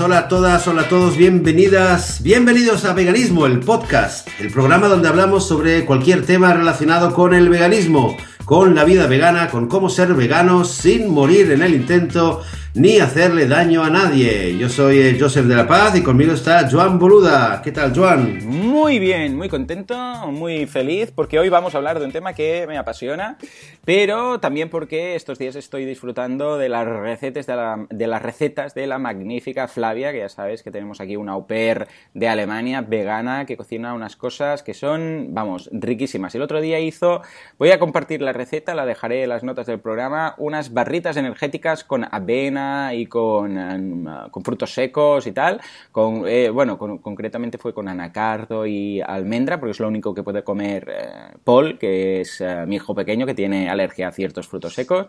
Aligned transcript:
hola 0.00 0.18
a 0.18 0.28
todas, 0.28 0.68
hola 0.68 0.82
a 0.82 0.88
todos, 0.88 1.16
bienvenidas, 1.16 2.22
bienvenidos 2.22 2.84
a 2.84 2.92
Veganismo, 2.92 3.44
el 3.44 3.58
podcast, 3.58 4.28
el 4.38 4.52
programa 4.52 4.86
donde 4.86 5.08
hablamos 5.08 5.48
sobre 5.48 5.84
cualquier 5.84 6.24
tema 6.24 6.54
relacionado 6.54 7.12
con 7.12 7.34
el 7.34 7.48
veganismo, 7.48 8.16
con 8.44 8.76
la 8.76 8.84
vida 8.84 9.08
vegana, 9.08 9.48
con 9.50 9.66
cómo 9.66 9.90
ser 9.90 10.14
veganos 10.14 10.70
sin 10.70 11.10
morir 11.10 11.50
en 11.50 11.62
el 11.62 11.74
intento 11.74 12.42
ni 12.74 12.98
hacerle 12.98 13.46
daño 13.46 13.84
a 13.84 13.90
nadie. 13.90 14.58
Yo 14.58 14.68
soy 14.68 14.98
eh, 14.98 15.16
Joseph 15.18 15.46
de 15.46 15.54
la 15.54 15.66
Paz 15.66 15.96
y 15.96 16.02
conmigo 16.02 16.32
está 16.32 16.68
Joan 16.68 16.98
Boluda. 16.98 17.62
¿Qué 17.62 17.70
tal, 17.70 17.94
Joan? 17.94 18.44
Muy 18.44 18.98
bien, 18.98 19.36
muy 19.36 19.48
contento, 19.48 19.96
muy 20.32 20.66
feliz 20.66 21.12
porque 21.14 21.38
hoy 21.38 21.48
vamos 21.48 21.74
a 21.74 21.78
hablar 21.78 22.00
de 22.00 22.04
un 22.04 22.10
tema 22.10 22.32
que 22.32 22.66
me 22.66 22.76
apasiona, 22.76 23.38
pero 23.84 24.40
también 24.40 24.70
porque 24.70 25.14
estos 25.14 25.38
días 25.38 25.54
estoy 25.54 25.84
disfrutando 25.84 26.58
de 26.58 26.68
las 26.68 26.84
recetas 26.84 27.46
de, 27.46 27.54
la, 27.54 27.86
de 27.90 28.06
las 28.08 28.20
recetas 28.20 28.74
de 28.74 28.88
la 28.88 28.98
magnífica 28.98 29.68
Flavia, 29.68 30.10
que 30.10 30.18
ya 30.18 30.28
sabes 30.28 30.64
que 30.64 30.72
tenemos 30.72 31.00
aquí 31.00 31.14
una 31.14 31.34
au 31.34 31.46
pair 31.46 31.86
de 32.12 32.26
Alemania 32.26 32.80
vegana 32.80 33.46
que 33.46 33.56
cocina 33.56 33.94
unas 33.94 34.16
cosas 34.16 34.64
que 34.64 34.74
son, 34.74 35.28
vamos, 35.30 35.70
riquísimas. 35.72 36.34
El 36.34 36.42
otro 36.42 36.60
día 36.60 36.80
hizo, 36.80 37.22
voy 37.56 37.70
a 37.70 37.78
compartir 37.78 38.20
la 38.20 38.32
receta, 38.32 38.74
la 38.74 38.84
dejaré 38.84 39.22
en 39.22 39.28
las 39.28 39.44
notas 39.44 39.66
del 39.66 39.78
programa, 39.78 40.34
unas 40.38 40.72
barritas 40.72 41.16
energéticas 41.16 41.84
con 41.84 42.04
avena 42.10 42.63
y 42.92 43.06
con, 43.06 43.58
eh, 43.58 44.28
con 44.30 44.44
frutos 44.44 44.72
secos 44.72 45.26
y 45.26 45.32
tal. 45.32 45.60
Con, 45.92 46.26
eh, 46.26 46.50
bueno, 46.50 46.78
concretamente 46.78 47.58
fue 47.58 47.74
con 47.74 47.88
anacardo 47.88 48.66
y 48.66 49.00
almendra, 49.00 49.58
porque 49.58 49.72
es 49.72 49.80
lo 49.80 49.88
único 49.88 50.14
que 50.14 50.22
puede 50.22 50.44
comer 50.44 50.88
eh, 50.88 51.36
Paul, 51.44 51.78
que 51.78 52.20
es 52.20 52.42
mi 52.66 52.76
hijo 52.76 52.94
pequeño 52.94 53.26
que 53.26 53.34
tiene 53.34 53.68
alergia 53.68 54.08
a 54.08 54.12
ciertos 54.12 54.48
frutos 54.48 54.74
secos. 54.74 55.08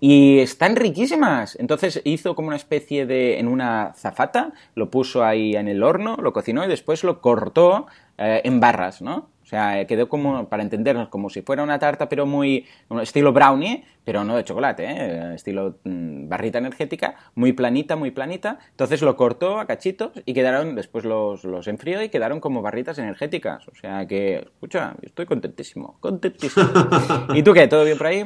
Y 0.00 0.38
están 0.38 0.76
riquísimas. 0.76 1.56
Entonces 1.58 2.00
hizo 2.04 2.34
como 2.34 2.48
una 2.48 2.56
especie 2.56 3.04
de. 3.06 3.40
en 3.40 3.48
una 3.48 3.92
zafata, 3.96 4.52
lo 4.74 4.90
puso 4.90 5.24
ahí 5.24 5.56
en 5.56 5.66
el 5.66 5.82
horno, 5.82 6.16
lo 6.16 6.32
cocinó 6.32 6.64
y 6.64 6.68
después 6.68 7.02
lo 7.02 7.20
cortó 7.20 7.86
en 8.16 8.58
barras, 8.58 9.00
¿no? 9.00 9.28
O 9.48 9.50
sea, 9.50 9.86
quedó 9.86 10.10
como, 10.10 10.46
para 10.50 10.62
entendernos, 10.62 11.08
como 11.08 11.30
si 11.30 11.40
fuera 11.40 11.62
una 11.62 11.78
tarta, 11.78 12.06
pero 12.10 12.26
muy 12.26 12.66
estilo 13.00 13.32
brownie, 13.32 13.82
pero 14.04 14.22
no 14.22 14.36
de 14.36 14.44
chocolate, 14.44 14.84
¿eh? 14.84 15.34
estilo 15.36 15.78
mm, 15.84 16.28
barrita 16.28 16.58
energética, 16.58 17.14
muy 17.34 17.54
planita, 17.54 17.96
muy 17.96 18.10
planita. 18.10 18.58
Entonces 18.72 19.00
lo 19.00 19.16
cortó 19.16 19.58
a 19.58 19.66
cachitos 19.66 20.12
y 20.26 20.34
quedaron, 20.34 20.74
después 20.74 21.06
los, 21.06 21.44
los 21.44 21.66
enfrió 21.66 22.02
y 22.02 22.10
quedaron 22.10 22.40
como 22.40 22.60
barritas 22.60 22.98
energéticas. 22.98 23.66
O 23.68 23.74
sea 23.74 24.06
que, 24.06 24.36
escucha, 24.36 24.94
estoy 25.00 25.24
contentísimo, 25.24 25.96
contentísimo. 26.00 26.68
¿Y 27.34 27.42
tú 27.42 27.54
qué? 27.54 27.68
¿Todo 27.68 27.86
bien 27.86 27.96
por 27.96 28.08
ahí? 28.08 28.24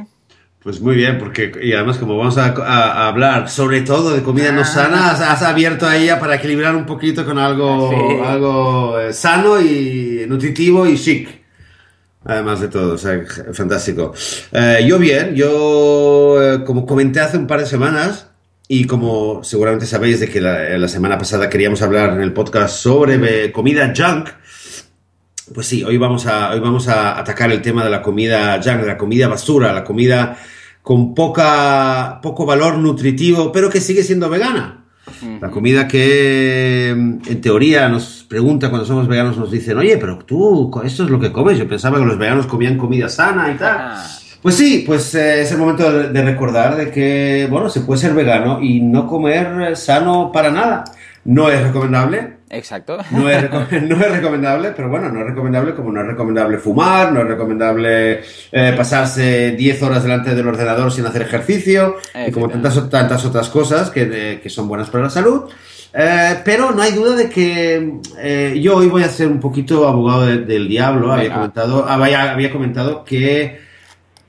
Pues 0.63 0.81
muy 0.81 0.95
bien, 0.95 1.19
porque 1.19 1.51
y 1.61 1.73
además 1.73 1.99
como 1.99 2.17
vamos 2.17 2.39
a, 2.39 3.09
hablar 3.09 3.51
sobre 3.51 3.81
todo 3.81 4.15
de 4.15 4.23
comida 4.23 4.53
no 4.53 4.61
ah. 4.61 4.65
sana, 4.65 5.11
has, 5.11 5.43
abierto 5.43 5.87
a 5.87 5.97
ella 5.97 6.21
para 6.21 6.37
equilibrar 6.37 6.77
un 6.77 6.87
poquito 6.87 7.25
con 7.25 7.37
algo, 7.37 8.25
algo 8.25 9.01
eh, 9.01 9.13
sano 9.13 9.61
y 9.61 10.25
nutritivo 10.29 10.87
y 10.87 10.97
chic. 10.97 11.43
Además 12.25 12.61
de 12.61 12.69
todo, 12.69 12.95
o 12.95 12.99
sea, 12.99 13.21
fantástico. 13.53 14.15
Eh, 14.53 14.85
yo 14.87 15.01
bien, 15.01 15.35
yo 15.35 16.41
eh, 16.41 16.63
como 16.65 16.87
comenté 16.87 17.19
hace 17.19 17.37
un 17.37 17.49
par 17.49 17.59
de 17.59 17.67
semanas 17.67 18.29
y 18.69 18.87
como 18.87 19.43
seguramente 19.43 19.87
sabéis 19.87 20.21
de 20.21 20.29
que 20.29 20.41
la, 20.41 20.79
la 20.79 20.87
semana 20.87 21.19
pasada 21.19 21.51
queríamos 21.51 21.83
hablar 21.83 22.11
en 22.11 22.21
el 22.21 22.33
podcast 22.33 22.77
sobre 22.77 23.51
comida 23.51 23.93
junk, 23.97 24.29
pues 25.55 25.67
sí, 25.67 25.85
hoy 25.85 25.97
vamos 25.99 26.27
a, 26.27 26.51
hoy 26.51 26.61
vamos 26.61 26.89
a 26.89 27.19
atacar 27.19 27.51
el 27.53 27.63
tema 27.63 27.85
de 27.85 27.91
la 27.91 28.03
comida 28.03 28.61
junk, 28.63 28.81
de 28.81 28.87
la 28.87 28.99
comida 28.99 29.29
basura, 29.29 29.73
la 29.73 29.85
comida 29.85 30.37
con 30.83 31.15
poca, 31.15 32.21
poco 32.23 32.45
valor 32.45 32.79
nutritivo, 32.79 33.53
pero 33.53 33.71
que 33.71 33.81
sigue 33.81 34.03
siendo 34.03 34.29
vegana. 34.29 34.79
La 35.41 35.51
comida 35.51 35.89
que 35.89 36.91
en 36.91 37.41
teoría 37.41 37.89
nos 37.89 38.25
pregunta 38.29 38.71
cuando 38.71 38.87
somos 38.87 39.09
veganos, 39.09 39.37
nos 39.37 39.51
dicen, 39.51 39.77
oye, 39.79 39.99
pero 39.99 40.19
tú, 40.19 40.71
esto 40.85 41.05
es 41.05 41.11
lo 41.11 41.21
que 41.21 41.33
comes. 41.33 41.59
Yo 41.59 41.69
pensaba 41.69 41.99
que 41.99 42.05
los 42.05 42.19
veganos 42.19 42.47
comían 42.47 42.77
comida 42.77 43.09
sana 43.09 43.53
y 43.53 43.59
tal. 43.59 43.97
Pues 44.41 44.57
sí, 44.57 44.83
pues 44.85 45.15
eh, 45.15 45.43
es 45.43 45.53
el 45.53 45.59
momento 45.59 46.09
de, 46.09 46.23
recordar 46.23 46.77
de 46.77 46.91
que, 46.91 47.47
bueno, 47.49 47.69
se 47.69 47.83
puede 47.83 48.01
ser 48.01 48.15
vegano 48.15 48.61
y 48.61 48.81
no 48.81 49.07
comer 49.07 49.77
sano 49.77 50.31
para 50.33 50.51
nada. 50.51 50.85
No 51.25 51.49
es 51.49 51.63
recomendable, 51.63 52.39
Exacto. 52.53 52.99
No 53.11 53.29
es, 53.29 53.51
no 53.51 53.97
es, 53.97 54.13
recomendable, 54.13 54.73
pero 54.77 54.89
bueno, 54.89 55.11
no 55.11 55.21
es 55.21 55.27
recomendable 55.27 55.75
como 55.75 55.91
no 55.91 56.01
es 56.01 56.07
recomendable 56.07 56.59
fumar, 56.59 57.13
no 57.13 57.23
es 57.23 57.29
recomendable 57.29 58.21
eh, 58.53 58.75
pasarse 58.77 59.53
10 59.53 59.83
horas 59.83 60.03
delante 60.03 60.35
del 60.35 60.47
ordenador 60.47 60.93
sin 60.93 61.07
hacer 61.07 61.23
ejercicio, 61.23 61.97
y 62.27 62.31
como 62.31 62.49
tantas, 62.49 62.89
tantas 62.91 63.25
otras 63.25 63.49
cosas 63.49 63.91
que, 63.91 64.41
que 64.43 64.51
son 64.51 64.69
buenas 64.69 64.91
para 64.91 65.05
la 65.05 65.11
salud. 65.11 65.51
Eh, 65.95 66.41
pero 66.45 66.73
no 66.73 66.81
hay 66.81 66.93
duda 66.93 67.15
de 67.17 67.29
que 67.29 68.01
eh, 68.19 68.59
yo 68.63 68.77
hoy 68.77 68.87
voy 68.87 69.03
a 69.03 69.09
ser 69.09 69.29
un 69.29 69.41
poquito 69.41 69.87
abogado 69.87 70.27
del 70.27 70.69
diablo. 70.69 71.13
Había 71.13 71.35
comentado, 71.35 71.87
había, 71.87 72.33
había 72.33 72.51
comentado 72.51 73.05
que, 73.05 73.59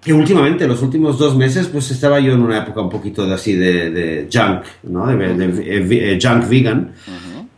que 0.01 0.13
últimamente, 0.13 0.67
los 0.67 0.81
últimos 0.81 1.17
dos 1.17 1.37
meses, 1.37 1.67
pues 1.67 1.89
estaba 1.91 2.19
yo 2.19 2.33
en 2.33 2.41
una 2.41 2.59
época 2.59 2.81
un 2.81 2.89
poquito 2.89 3.25
de, 3.25 3.33
así 3.33 3.53
de, 3.53 3.91
de 3.91 4.29
junk, 4.31 4.63
¿no? 4.83 5.07
De, 5.07 6.19
junk 6.21 6.49
vegan 6.49 6.93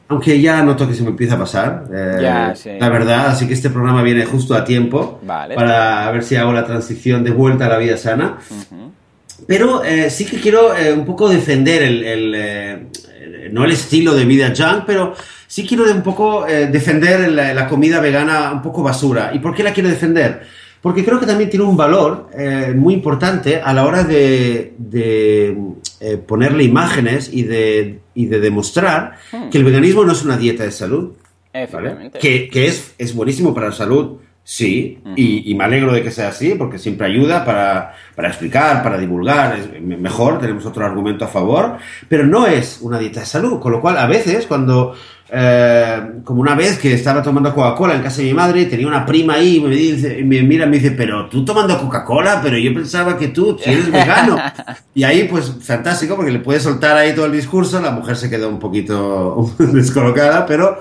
aunque 0.07 0.39
ya 0.39 0.61
noto 0.61 0.87
que 0.87 0.93
se 0.93 1.01
me 1.01 1.09
empieza 1.09 1.33
a 1.35 1.39
pasar, 1.39 1.85
eh, 1.91 2.53
la 2.79 2.89
verdad, 2.89 3.27
así 3.27 3.47
que 3.47 3.53
este 3.53 3.71
programa 3.71 4.03
viene 4.03 4.25
justo 4.25 4.53
a 4.53 4.63
tiempo 4.63 5.19
para 5.25 6.11
ver 6.11 6.23
si 6.23 6.35
hago 6.35 6.53
la 6.53 6.65
transición 6.65 7.23
de 7.23 7.31
vuelta 7.31 7.65
a 7.65 7.69
la 7.69 7.77
vida 7.77 7.97
sana. 7.97 8.37
Pero 9.47 9.83
eh, 9.83 10.09
sí 10.09 10.25
que 10.25 10.39
quiero 10.39 10.75
eh, 10.75 10.93
un 10.93 11.05
poco 11.05 11.27
defender 11.27 11.81
el, 11.81 12.87
no 13.51 13.65
el 13.65 13.71
estilo 13.71 14.13
de 14.13 14.25
vida 14.25 14.53
junk, 14.55 14.83
pero 14.85 15.15
sí 15.47 15.65
quiero 15.67 15.91
un 15.91 16.03
poco 16.03 16.45
defender 16.45 17.31
la, 17.31 17.67
comida 17.67 17.99
vegana 17.99 18.51
un 18.51 18.61
poco 18.61 18.83
basura. 18.83 19.31
¿Y 19.33 19.39
por 19.39 19.55
qué 19.55 19.63
la 19.63 19.73
quiero 19.73 19.89
defender? 19.89 20.45
Porque 20.85 21.03
creo 21.03 21.19
que 21.19 21.25
también 21.25 21.49
tiene 21.49 21.65
un 21.65 21.75
valor 21.75 22.29
muy 22.75 22.93
importante 22.93 23.59
a 23.59 23.73
la 23.73 23.87
hora 23.87 24.03
de 24.03 24.73
ponerle 26.27 26.63
imágenes 26.63 27.33
y 27.33 27.41
de 27.41 27.99
y 28.15 28.25
de 28.25 28.39
demostrar 28.39 29.17
hmm. 29.31 29.49
que 29.49 29.57
el 29.59 29.63
veganismo 29.65 30.03
no 30.03 30.13
es 30.13 30.23
una 30.23 30.37
dieta 30.37 30.63
de 30.63 30.71
salud. 30.71 31.11
Que, 32.19 32.49
que 32.49 32.65
es, 32.65 32.95
es, 32.97 33.13
buenísimo 33.13 33.53
para 33.53 33.67
la 33.67 33.71
salud, 33.73 34.17
sí, 34.45 34.99
y, 35.17 35.51
y, 35.51 35.55
me 35.55 35.65
alegro 35.65 35.91
de 35.91 36.01
que 36.01 36.11
sea 36.11 36.29
así, 36.29 36.53
porque 36.55 36.79
siempre 36.79 37.07
ayuda 37.07 37.43
para, 37.43 37.95
para 38.15 38.29
explicar, 38.29 38.81
para 38.81 38.97
divulgar, 38.97 39.57
es 39.57 39.81
mejor, 39.81 40.39
tenemos 40.39 40.65
otro 40.65 40.85
argumento 40.85 41.25
a 41.25 41.27
favor, 41.27 41.77
pero 42.07 42.25
no 42.25 42.47
es 42.47 42.79
una 42.81 42.97
dieta 42.99 43.19
de 43.19 43.25
salud, 43.25 43.59
con 43.59 43.73
lo 43.73 43.81
cual 43.81 43.97
a 43.97 44.05
veces 44.05 44.45
cuando 44.45 44.95
eh, 45.27 46.21
como 46.23 46.41
una 46.41 46.53
vez 46.53 46.77
que 46.77 46.93
estaba 46.93 47.23
tomando 47.23 47.53
Coca-Cola 47.53 47.95
en 47.95 48.03
casa 48.03 48.17
de 48.17 48.25
mi 48.27 48.33
madre, 48.35 48.65
tenía 48.65 48.87
una 48.87 49.05
prima 49.05 49.33
ahí 49.33 49.55
y 49.55 49.59
me, 49.59 49.69
dice, 49.75 50.23
me 50.23 50.43
mira 50.43 50.65
y 50.65 50.69
me 50.69 50.77
dice, 50.77 50.91
pero 50.91 51.27
tú 51.27 51.43
tomando 51.43 51.79
Coca-Cola, 51.79 52.41
pero 52.43 52.57
yo 52.57 52.71
pensaba 52.73 53.17
que 53.17 53.29
tú, 53.29 53.57
eres 53.65 53.91
vegano. 53.91 54.37
y 54.93 55.03
ahí, 55.03 55.27
pues, 55.27 55.51
fantástico, 55.61 56.15
porque 56.15 56.31
le 56.31 56.39
puedes 56.39 56.61
soltar 56.61 56.95
ahí 56.95 57.15
todo 57.15 57.25
el 57.25 57.31
discurso, 57.31 57.81
la 57.81 57.91
mujer 57.91 58.17
se 58.17 58.29
quedó 58.29 58.49
un 58.49 58.59
poquito 58.59 59.51
descolocada, 59.57 60.45
pero, 60.45 60.79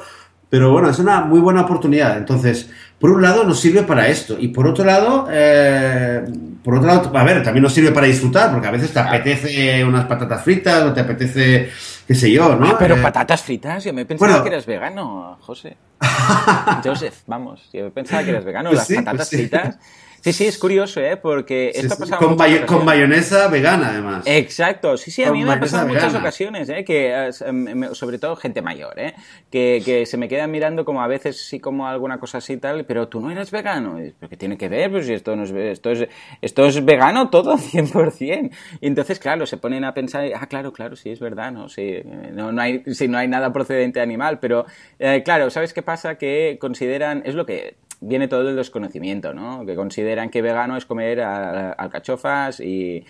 pero 0.50 0.70
bueno, 0.72 0.90
es 0.90 0.98
una 0.98 1.22
muy 1.22 1.40
buena 1.40 1.62
oportunidad. 1.62 2.18
Entonces, 2.18 2.70
por 2.98 3.10
un 3.10 3.22
lado 3.22 3.44
nos 3.44 3.60
sirve 3.60 3.82
para 3.82 4.08
esto 4.08 4.36
y 4.38 4.48
por 4.48 4.66
otro 4.66 4.84
lado, 4.84 5.28
eh, 5.30 6.24
por 6.62 6.76
otro 6.76 6.86
lado, 6.86 7.16
a 7.16 7.24
ver, 7.24 7.42
también 7.42 7.62
nos 7.62 7.74
sirve 7.74 7.92
para 7.92 8.06
disfrutar, 8.06 8.50
porque 8.50 8.66
a 8.66 8.70
veces 8.70 8.92
te 8.92 8.98
apetece 9.00 9.84
unas 9.84 10.06
patatas 10.06 10.42
fritas 10.42 10.82
o 10.84 10.92
te 10.92 11.00
apetece, 11.00 11.70
qué 12.06 12.14
sé 12.14 12.30
yo, 12.30 12.56
¿no? 12.56 12.66
Ah, 12.66 12.76
pero 12.78 12.96
eh, 12.96 13.02
patatas 13.02 13.42
fritas, 13.42 13.84
yo 13.84 13.92
me 13.92 14.06
pensaba 14.06 14.42
que 14.42 14.48
eras 14.48 14.64
vegano, 14.64 15.36
José. 15.40 15.76
Joseph, 16.84 17.22
vamos, 17.26 17.68
yo 17.72 17.90
pensaba 17.92 18.22
que 18.22 18.30
eras 18.30 18.44
vegano, 18.44 18.70
pues 18.70 18.88
las 18.88 18.98
patatas 18.98 19.28
pues 19.28 19.40
fritas. 19.40 19.74
Sí, 19.74 19.80
sí, 20.32 20.46
es 20.46 20.58
curioso, 20.58 21.00
¿eh? 21.00 21.16
Porque 21.16 21.70
esto 21.74 21.94
ha 21.94 21.96
pasado 21.98 22.36
con, 22.36 22.66
con 22.66 22.84
mayonesa 22.84 23.48
vegana, 23.48 23.90
además. 23.90 24.24
Exacto, 24.26 24.96
sí, 24.96 25.10
sí, 25.10 25.22
a 25.22 25.30
mí 25.30 25.44
me 25.44 25.52
ha 25.52 25.60
pasado 25.60 25.86
en 25.86 25.94
muchas 25.94 26.14
ocasiones, 26.14 26.68
¿eh? 26.68 26.84
Que, 26.84 27.30
em, 27.44 27.92
sobre 27.92 28.18
todo 28.18 28.34
gente 28.36 28.62
mayor, 28.62 28.98
¿eh? 28.98 29.14
Que, 29.50 29.82
que, 29.84 30.06
se 30.06 30.16
me 30.16 30.28
quedan 30.28 30.50
mirando 30.50 30.84
como 30.84 31.02
a 31.02 31.06
veces 31.06 31.46
sí 31.46 31.60
como 31.60 31.86
alguna 31.86 32.18
cosa 32.18 32.38
así 32.38 32.54
y 32.54 32.56
tal, 32.56 32.84
pero 32.86 33.08
tú 33.08 33.20
no 33.20 33.30
eres 33.30 33.50
vegano. 33.50 33.96
¿Pero 34.18 34.30
qué 34.30 34.36
tiene 34.36 34.56
que 34.56 34.68
ver? 34.68 34.90
Pues 34.90 35.06
si 35.06 35.12
esto, 35.12 35.36
no 35.36 35.44
es, 35.44 35.50
esto, 35.50 35.90
es, 35.90 36.08
esto 36.40 36.66
es 36.66 36.84
vegano 36.84 37.30
todo, 37.30 37.56
100%. 37.58 38.50
Y 38.80 38.86
entonces, 38.86 39.18
claro, 39.18 39.46
se 39.46 39.56
ponen 39.56 39.84
a 39.84 39.94
pensar, 39.94 40.24
ah, 40.34 40.46
claro, 40.46 40.72
claro, 40.72 40.96
sí, 40.96 41.10
es 41.10 41.20
verdad, 41.20 41.52
¿no? 41.52 41.68
Sí, 41.68 42.00
no, 42.32 42.52
no, 42.52 42.62
hay, 42.62 42.82
sí, 42.94 43.08
no 43.08 43.18
hay 43.18 43.28
nada 43.28 43.52
procedente 43.52 44.00
animal, 44.00 44.38
pero, 44.38 44.66
eh, 44.98 45.22
claro, 45.24 45.50
¿sabes 45.50 45.72
qué 45.72 45.82
pasa? 45.82 46.16
Que 46.16 46.58
consideran, 46.60 47.22
es 47.24 47.34
lo 47.34 47.46
que 47.46 47.76
viene 48.06 48.28
todo 48.28 48.48
el 48.48 48.56
desconocimiento, 48.56 49.32
¿no? 49.34 49.64
Que 49.66 49.74
consideran 49.74 50.30
que 50.30 50.42
vegano 50.42 50.76
es 50.76 50.84
comer 50.86 51.20
alcachofas 51.20 52.60
y, 52.60 53.04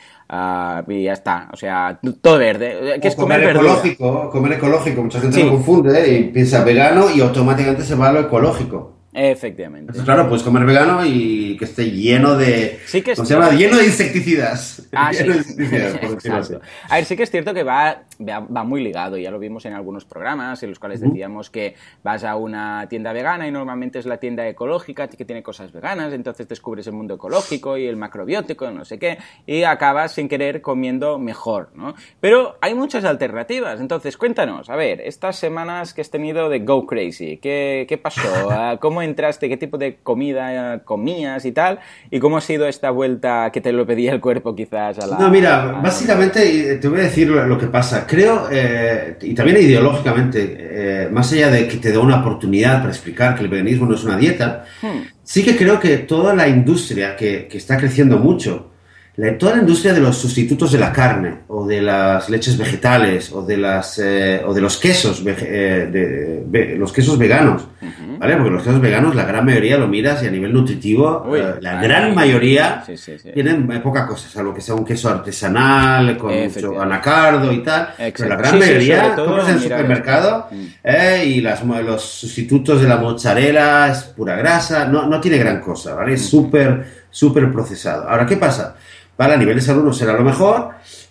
y 0.88 1.02
ya 1.02 1.12
está. 1.12 1.49
O 1.52 1.56
sea, 1.56 1.99
todo 2.20 2.38
verde. 2.38 2.99
Que 3.00 3.08
es 3.08 3.17
comer, 3.17 3.43
ecológico. 3.44 4.31
Comer 4.31 4.52
ecológico. 4.52 5.02
Mucha 5.02 5.20
gente 5.20 5.44
lo 5.44 5.50
confunde 5.52 6.08
y 6.12 6.25
piensa 6.25 6.64
vegano 6.64 7.06
y 7.14 7.20
automáticamente 7.20 7.82
se 7.82 7.94
va 7.94 8.08
a 8.08 8.12
lo 8.12 8.20
ecológico. 8.20 8.94
Efectivamente. 9.14 9.93
Entonces, 9.93 10.05
claro, 10.05 10.28
puedes 10.28 10.43
comer 10.43 10.64
vegano 10.64 11.06
y 11.06 11.56
que 11.56 11.66
esté 11.66 11.90
lleno 11.90 12.37
de. 12.37 12.81
Sí 12.84 13.00
que 13.00 13.14
¿Cómo 13.14 13.25
se 13.25 13.34
llama? 13.34 13.52
Lleno 13.52 13.76
de 13.76 13.84
insecticidas. 13.87 14.88
Ah, 14.93 15.12
sí. 15.12 15.19
Lleno 15.22 15.34
de 15.34 15.38
insecticidas, 15.38 16.49
por. 16.49 16.62
A 16.90 16.96
ver, 16.96 17.05
sí 17.05 17.16
que 17.16 17.22
es 17.22 17.31
cierto 17.31 17.55
que 17.55 17.62
va, 17.62 18.02
va, 18.20 18.64
muy 18.64 18.82
ligado, 18.82 19.16
ya 19.16 19.31
lo 19.31 19.38
vimos 19.38 19.64
en 19.66 19.75
algunos 19.75 20.05
programas 20.05 20.62
en 20.62 20.70
los 20.70 20.78
cuales 20.78 21.00
decíamos 21.00 21.50
que 21.50 21.75
vas 22.02 22.25
a 22.25 22.37
una 22.37 22.88
tienda 22.88 23.12
vegana 23.12 23.46
y 23.46 23.52
normalmente 23.52 23.99
es 23.99 24.06
la 24.06 24.19
tienda 24.19 24.49
ecológica 24.49 25.08
que 25.08 25.25
tiene 25.25 25.43
cosas 25.43 25.72
veganas, 25.72 26.12
entonces 26.12 26.49
descubres 26.49 26.87
el 26.87 26.94
mundo 26.94 27.14
ecológico 27.14 27.76
y 27.76 27.87
el 27.87 27.96
macrobiótico, 27.96 28.70
no 28.70 28.84
sé 28.84 28.99
qué, 28.99 29.19
y 29.46 29.62
acabas 29.62 30.12
sin 30.12 30.28
querer 30.28 30.61
comiendo 30.61 31.19
mejor, 31.19 31.70
¿no? 31.75 31.94
Pero 32.20 32.56
hay 32.61 32.75
muchas 32.75 33.05
alternativas, 33.05 33.81
entonces 33.81 34.16
cuéntanos, 34.16 34.70
a 34.70 34.76
ver, 34.76 35.00
estas 35.02 35.37
semanas 35.37 35.94
que 35.94 36.00
has 36.00 36.11
tenido 36.11 36.49
de 36.49 36.61
Go 36.61 36.87
Crazy, 36.87 37.38
¿qué, 37.38 37.87
qué 37.88 37.99
pasó? 37.99 38.22
¿Cómo 38.81 39.02
entraste? 39.05 39.49
¿Qué 39.49 39.56
tipo 39.56 39.79
de 39.79 39.97
comida 40.03 40.81
comías 40.85 41.45
y 41.45 41.53
tal? 41.53 41.79
¿Y 42.11 42.19
cómo 42.19 42.37
ha 42.37 42.41
sido 42.41 42.67
esta 42.67 42.91
vuelta 42.91 43.51
que 43.53 43.61
te 43.61 43.73
lo 43.73 43.87
pedía 43.87 44.12
el 44.12 44.21
cuerpo 44.21 44.55
quizás 44.55 44.99
a 44.99 45.06
la... 45.06 45.19
No, 45.19 45.31
mira, 45.31 45.81
básicamente 45.83 46.73
eh, 46.73 46.77
te 46.77 46.89
voy 46.89 47.01
a 47.01 47.05
decir 47.05 47.29
lo 47.29 47.45
lo 47.47 47.59
que 47.59 47.67
pasa. 47.67 48.06
Creo, 48.06 48.49
eh, 48.51 49.17
y 49.23 49.35
también 49.35 49.59
ideológicamente, 49.59 50.56
eh, 50.59 51.09
más 51.11 51.33
allá 51.33 51.51
de 51.51 51.69
que 51.69 51.77
te 51.77 51.93
da 51.93 52.01
una 52.01 52.21
oportunidad 52.21 52.79
para 52.79 52.91
explicar 52.91 53.35
que 53.35 53.43
el 53.43 53.49
veganismo 53.49 53.87
no 53.87 53.95
es 53.95 54.05
una 54.05 54.17
dieta, 54.17 54.65
Hmm. 54.83 55.03
sí 55.23 55.45
que 55.45 55.57
creo 55.57 55.79
que 55.79 55.99
toda 55.99 56.35
la 56.35 56.49
industria 56.49 57.17
que, 57.17 57.47
que 57.49 57.59
está 57.59 57.77
creciendo 57.77 58.19
mucho, 58.19 58.71
la- 59.16 59.38
toda 59.38 59.55
la 59.56 59.61
industria 59.62 59.93
de 59.94 60.00
los 60.00 60.16
sustitutos 60.16 60.72
de 60.72 60.78
la 60.78 60.93
carne, 60.93 61.34
o 61.49 61.66
de 61.66 61.81
las 61.81 62.28
leches 62.28 62.56
vegetales, 62.58 63.31
o 63.32 63.43
de, 63.43 63.56
las, 63.56 63.99
eh, 64.02 64.43
o 64.46 64.52
de 64.52 64.61
los 64.61 64.76
quesos, 64.78 65.22
eh, 65.26 65.88
de, 65.90 66.43
ve- 66.46 66.75
los 66.76 66.93
quesos 66.93 67.16
veganos, 67.16 67.62
Ujú. 67.81 68.19
¿vale? 68.19 68.34
Porque 68.37 68.50
los 68.50 68.62
quesos 68.62 68.81
veganos, 68.81 69.14
la 69.14 69.25
gran 69.25 69.44
mayoría 69.44 69.78
lo 69.78 69.87
miras 69.87 70.22
y 70.22 70.26
a 70.26 70.31
nivel 70.31 70.52
nutritivo, 70.52 71.25
Uy, 71.28 71.38
eh, 71.38 71.55
la 71.61 71.78
ay, 71.81 71.87
gran 71.87 72.14
mayoría 72.14 72.82
sí, 72.87 72.96
sí, 72.96 73.19
sí. 73.19 73.31
tienen 73.32 73.66
poca 73.82 74.06
cosa, 74.06 74.28
salvo 74.28 74.52
que 74.52 74.61
sea 74.61 74.75
un 74.75 74.84
queso 74.84 75.08
artesanal, 75.08 76.16
con 76.19 76.34
mucho 76.34 76.81
anacardo 76.81 77.52
y 77.52 77.62
tal. 77.62 77.90
Pero 77.96 78.28
la 78.28 78.37
gran 78.37 78.58
mayoría, 78.58 79.14
compras 79.14 79.49
en 79.49 79.55
el 79.55 79.61
supermercado 79.61 80.49
mm. 80.50 81.26
y 81.26 81.40
las, 81.40 81.64
los 81.64 82.02
sustitutos 82.02 82.81
de 82.82 82.88
la 82.88 82.96
mozzarella 82.96 83.88
es 83.93 83.99
pura 84.05 84.37
grasa, 84.37 84.87
no, 84.87 85.06
no 85.06 85.20
tiene 85.20 85.38
gran 85.38 85.61
cosa, 85.61 85.94
¿vale? 85.94 86.14
Es 86.14 86.26
súper, 86.28 87.04
súper 87.14 87.50
procesado. 87.52 88.08
Ahora, 88.08 88.26
¿qué 88.26 88.37
pasa? 88.37 88.75
Vale, 89.16 89.34
a 89.34 89.37
nivel 89.37 89.55
de 89.55 89.61
salud 89.62 89.84
no 89.84 89.93
será 89.93 90.12
lo 90.14 90.25
mejor, 90.25 90.70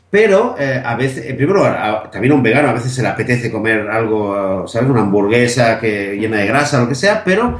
pero 0.09 0.55
eh, 0.59 0.81
a 0.83 0.95
veces, 0.95 1.25
en 1.27 1.37
primer 1.37 1.55
lugar, 1.55 1.77
a- 1.77 2.11
también 2.11 2.33
a 2.33 2.35
un 2.35 2.43
vegano 2.43 2.67
a 2.69 2.73
veces 2.73 2.91
se 2.91 3.01
le 3.01 3.07
apetece 3.07 3.49
comer 3.49 3.89
algo, 3.89 4.67
¿sabes? 4.67 4.89
Una 4.89 5.01
hamburguesa 5.01 5.79
que 5.79 6.17
llena 6.19 6.37
de 6.37 6.47
grasa, 6.47 6.81
lo 6.81 6.89
que 6.89 6.95
sea, 6.95 7.23
pero 7.23 7.59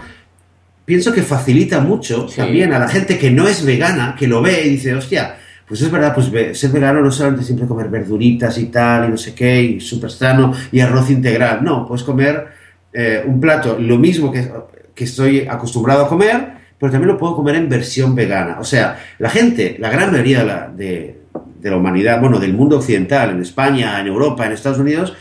pienso 0.86 1.14
que 1.14 1.22
facilita 1.22 1.80
mucho 1.80 2.28
Sí. 2.28 2.38
también 2.38 2.74
a 2.74 2.80
la 2.80 2.90
gente 2.90 3.18
que 3.18 3.32
no 3.32 3.48
es 3.48 3.66
vegana, 3.66 4.16
que 4.20 4.28
lo 4.28 4.42
ve 4.42 4.66
y 4.66 4.70
dice, 4.72 4.94
hostia, 4.94 5.36
pues 5.66 5.82
es 5.82 5.90
verdad, 5.90 6.14
pues 6.14 6.60
ser 6.60 6.72
vegano 6.72 7.00
no 7.02 7.10
solamente 7.12 7.46
siempre 7.46 7.66
comer 7.66 7.88
verduritas 7.88 8.58
y 8.58 8.66
tal, 8.66 9.08
y 9.08 9.12
no 9.12 9.18
sé 9.18 9.34
qué, 9.34 9.62
y 9.64 9.80
súper 9.80 10.12
sano, 10.12 10.54
y 10.74 10.82
arroz 10.82 11.10
integral. 11.10 11.64
No, 11.64 11.88
puedes 11.88 12.04
comer 12.04 12.48
eh, 12.92 13.24
un 13.26 13.40
plato, 13.40 13.78
lo 13.80 13.98
mismo 13.98 14.30
que, 14.32 14.52
que 14.94 15.06
estoy 15.06 15.48
acostumbrado 15.48 16.06
a 16.06 16.10
comer, 16.10 16.63
pero 16.84 16.92
también 16.92 17.14
lo 17.14 17.18
puedo 17.18 17.34
comer 17.34 17.56
en 17.56 17.70
versión 17.70 18.14
vegana. 18.14 18.58
O 18.60 18.66
sea, 18.66 19.02
la 19.18 19.30
gente, 19.30 19.78
la 19.80 19.90
gran 19.90 20.12
mayoría 20.12 20.40
de 20.40 20.46
la, 20.46 20.68
de, 20.68 21.22
de 21.62 21.70
la 21.70 21.78
humanidad, 21.78 22.20
bueno, 22.20 22.40
del 22.40 22.54
mundo 22.54 22.76
occidental, 22.76 23.30
en 23.30 23.42
España, 23.42 24.02
en 24.02 24.08
Europa, 24.08 24.46
en 24.46 24.52
Estados 24.52 24.80
Unidos, 24.80 25.16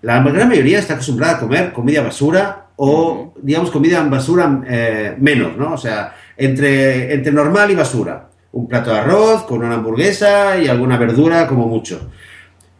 la 0.00 0.22
gran 0.22 0.48
mayoría 0.48 0.78
está 0.78 0.94
acostumbrada 0.94 1.34
a 1.34 1.40
comer 1.40 1.74
comida 1.74 2.00
basura 2.00 2.68
o, 2.76 3.34
digamos, 3.42 3.70
comida 3.70 4.00
en 4.00 4.08
basura 4.08 4.62
eh, 4.66 5.14
menos, 5.18 5.58
¿no? 5.58 5.74
O 5.74 5.76
sea, 5.76 6.14
entre, 6.38 7.12
entre 7.12 7.32
normal 7.32 7.70
y 7.70 7.74
basura. 7.74 8.30
Un 8.52 8.66
plato 8.66 8.90
de 8.90 9.00
arroz 9.00 9.44
con 9.44 9.58
una 9.62 9.74
hamburguesa 9.74 10.56
y 10.56 10.68
alguna 10.68 10.96
verdura 10.96 11.46
como 11.46 11.68
mucho. 11.68 12.12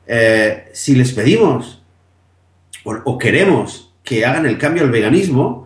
Eh, 0.06 0.70
si 0.72 0.94
les 0.94 1.12
pedimos 1.12 1.82
o, 2.84 2.94
o 3.04 3.18
queremos 3.18 3.92
que 4.02 4.24
hagan 4.24 4.46
el 4.46 4.56
cambio 4.56 4.82
al 4.82 4.90
veganismo 4.90 5.64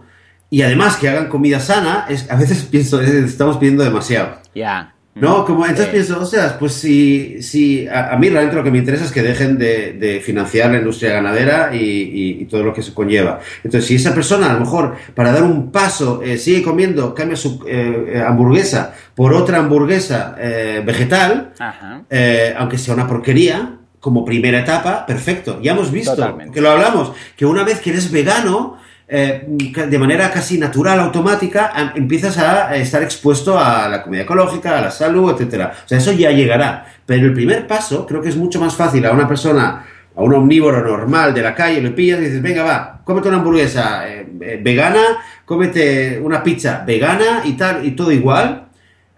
y 0.50 0.62
además 0.62 0.96
que 0.96 1.08
hagan 1.08 1.28
comida 1.28 1.60
sana, 1.60 2.06
es, 2.08 2.30
a 2.30 2.36
veces 2.36 2.62
pienso, 2.70 3.00
eh, 3.02 3.24
estamos 3.24 3.56
pidiendo 3.58 3.84
demasiado. 3.84 4.38
Ya. 4.54 4.94
No, 5.14 5.44
como 5.44 5.64
entonces 5.64 5.86
Sí. 5.86 5.90
pienso, 5.94 6.20
o 6.20 6.24
sea, 6.26 6.56
pues 6.60 6.74
si, 6.74 7.42
si 7.42 7.88
a, 7.88 8.12
a 8.12 8.16
mí 8.18 8.28
realmente 8.28 8.54
lo 8.54 8.62
que 8.62 8.70
me 8.70 8.78
interesa 8.78 9.04
es 9.04 9.10
que 9.10 9.20
dejen 9.20 9.58
de, 9.58 9.94
de 9.94 10.20
financiar 10.20 10.70
la 10.70 10.78
industria 10.78 11.12
ganadera 11.12 11.74
y, 11.74 11.78
y- 11.78 12.38
y 12.42 12.44
todo 12.44 12.62
lo 12.62 12.72
que 12.72 12.82
se 12.82 12.94
conlleva. 12.94 13.40
Entonces, 13.64 13.84
si 13.88 13.96
esa 13.96 14.14
persona 14.14 14.48
a 14.48 14.52
lo 14.54 14.60
mejor 14.60 14.94
para 15.16 15.32
dar 15.32 15.42
un 15.42 15.72
paso 15.72 16.22
eh, 16.22 16.38
sigue 16.38 16.62
comiendo, 16.62 17.12
cambia 17.16 17.36
su 17.36 17.64
eh, 17.66 18.12
eh, 18.14 18.20
hamburguesa 18.24 18.94
por 19.16 19.34
otra 19.34 19.58
hamburguesa 19.58 20.36
eh, 20.38 20.84
vegetal, 20.86 21.52
Ajá. 21.58 22.02
eh, 22.08 22.54
aunque 22.56 22.78
sea 22.78 22.94
una 22.94 23.08
porquería, 23.08 23.74
como 23.98 24.24
primera 24.24 24.60
etapa, 24.60 25.04
perfecto. 25.04 25.58
Ya 25.60 25.72
hemos 25.72 25.90
visto, 25.90 26.14
Totalmente. 26.14 26.54
que 26.54 26.60
lo 26.60 26.70
hablamos, 26.70 27.10
que 27.36 27.44
una 27.44 27.64
vez 27.64 27.80
que 27.80 27.90
eres 27.90 28.12
vegano, 28.12 28.78
eh, 29.10 29.42
de 29.46 29.98
manera 29.98 30.30
casi 30.30 30.58
natural, 30.58 31.00
automática, 31.00 31.72
empiezas 31.94 32.36
a 32.36 32.76
estar 32.76 33.02
expuesto 33.02 33.58
a 33.58 33.88
la 33.88 34.02
comida 34.02 34.22
ecológica, 34.22 34.76
a 34.76 34.82
la 34.82 34.90
salud, 34.90 35.32
etcétera. 35.32 35.72
O 35.84 35.88
sea, 35.88 35.96
eso 35.96 36.12
ya 36.12 36.30
llegará. 36.30 36.84
Pero 37.06 37.26
el 37.26 37.32
primer 37.32 37.66
paso 37.66 38.06
creo 38.06 38.20
que 38.20 38.28
es 38.28 38.36
mucho 38.36 38.60
más 38.60 38.74
fácil 38.74 39.06
a 39.06 39.12
una 39.12 39.26
persona, 39.26 39.86
a 40.14 40.22
un 40.22 40.34
omnívoro 40.34 40.86
normal 40.86 41.32
de 41.32 41.40
la 41.40 41.54
calle, 41.54 41.80
le 41.80 41.92
pillas 41.92 42.18
y 42.20 42.24
dices, 42.24 42.42
venga, 42.42 42.62
va, 42.62 43.00
cómete 43.02 43.28
una 43.28 43.38
hamburguesa 43.38 44.06
eh, 44.06 44.26
eh, 44.42 44.60
vegana, 44.62 45.02
cómete 45.46 46.20
una 46.22 46.42
pizza 46.42 46.84
vegana 46.86 47.40
y 47.44 47.54
tal, 47.54 47.86
y 47.86 47.92
todo 47.92 48.12
igual 48.12 48.66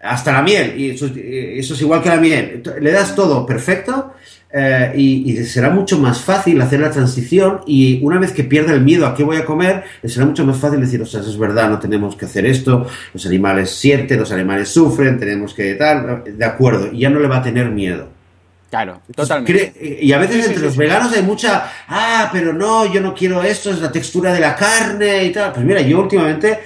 hasta 0.01 0.31
la 0.31 0.41
miel, 0.41 0.73
y 0.79 0.89
eso 0.89 1.05
es 1.73 1.81
igual 1.81 2.01
que 2.01 2.09
la 2.09 2.17
miel. 2.17 2.63
Le 2.79 2.91
das 2.91 3.13
todo 3.13 3.45
perfecto 3.45 4.13
eh, 4.53 4.91
y, 4.95 5.31
y 5.31 5.45
será 5.45 5.69
mucho 5.69 5.97
más 5.97 6.21
fácil 6.21 6.59
hacer 6.61 6.79
la 6.79 6.91
transición 6.91 7.61
y 7.65 7.99
una 8.03 8.19
vez 8.19 8.31
que 8.33 8.43
pierda 8.43 8.73
el 8.73 8.81
miedo 8.81 9.05
a 9.07 9.15
qué 9.15 9.23
voy 9.23 9.37
a 9.37 9.45
comer, 9.45 9.83
será 10.03 10.25
mucho 10.25 10.45
más 10.45 10.57
fácil 10.57 10.81
decir, 10.81 11.01
o 11.01 11.05
sea, 11.05 11.21
eso 11.21 11.29
es 11.29 11.37
verdad, 11.37 11.69
no 11.69 11.79
tenemos 11.79 12.15
que 12.15 12.25
hacer 12.25 12.45
esto, 12.45 12.85
los 13.13 13.25
animales 13.25 13.69
sienten, 13.69 14.19
los 14.19 14.31
animales 14.31 14.69
sufren, 14.69 15.17
tenemos 15.17 15.53
que 15.53 15.75
tal, 15.75 16.23
de 16.25 16.45
acuerdo, 16.45 16.91
y 16.91 16.99
ya 16.99 17.09
no 17.09 17.19
le 17.19 17.27
va 17.27 17.37
a 17.37 17.43
tener 17.43 17.69
miedo. 17.71 18.07
Claro, 18.69 19.01
totalmente. 19.13 19.99
Y 20.01 20.13
a 20.13 20.17
veces 20.17 20.37
Sí, 20.37 20.41
sí, 20.43 20.47
entre 20.47 20.63
los 20.63 20.73
sí. 20.73 20.79
veganos 20.79 21.13
hay 21.13 21.23
mucha, 21.23 21.69
ah, 21.89 22.29
pero 22.31 22.53
no, 22.53 22.91
yo 22.91 23.01
no 23.01 23.13
quiero 23.13 23.43
esto, 23.43 23.69
es 23.69 23.81
la 23.81 23.91
textura 23.91 24.33
de 24.33 24.39
la 24.39 24.55
carne 24.55 25.25
y 25.25 25.31
tal. 25.31 25.51
Pues 25.51 25.65
mira, 25.65 25.81
yo 25.81 25.99
últimamente, 25.99 26.59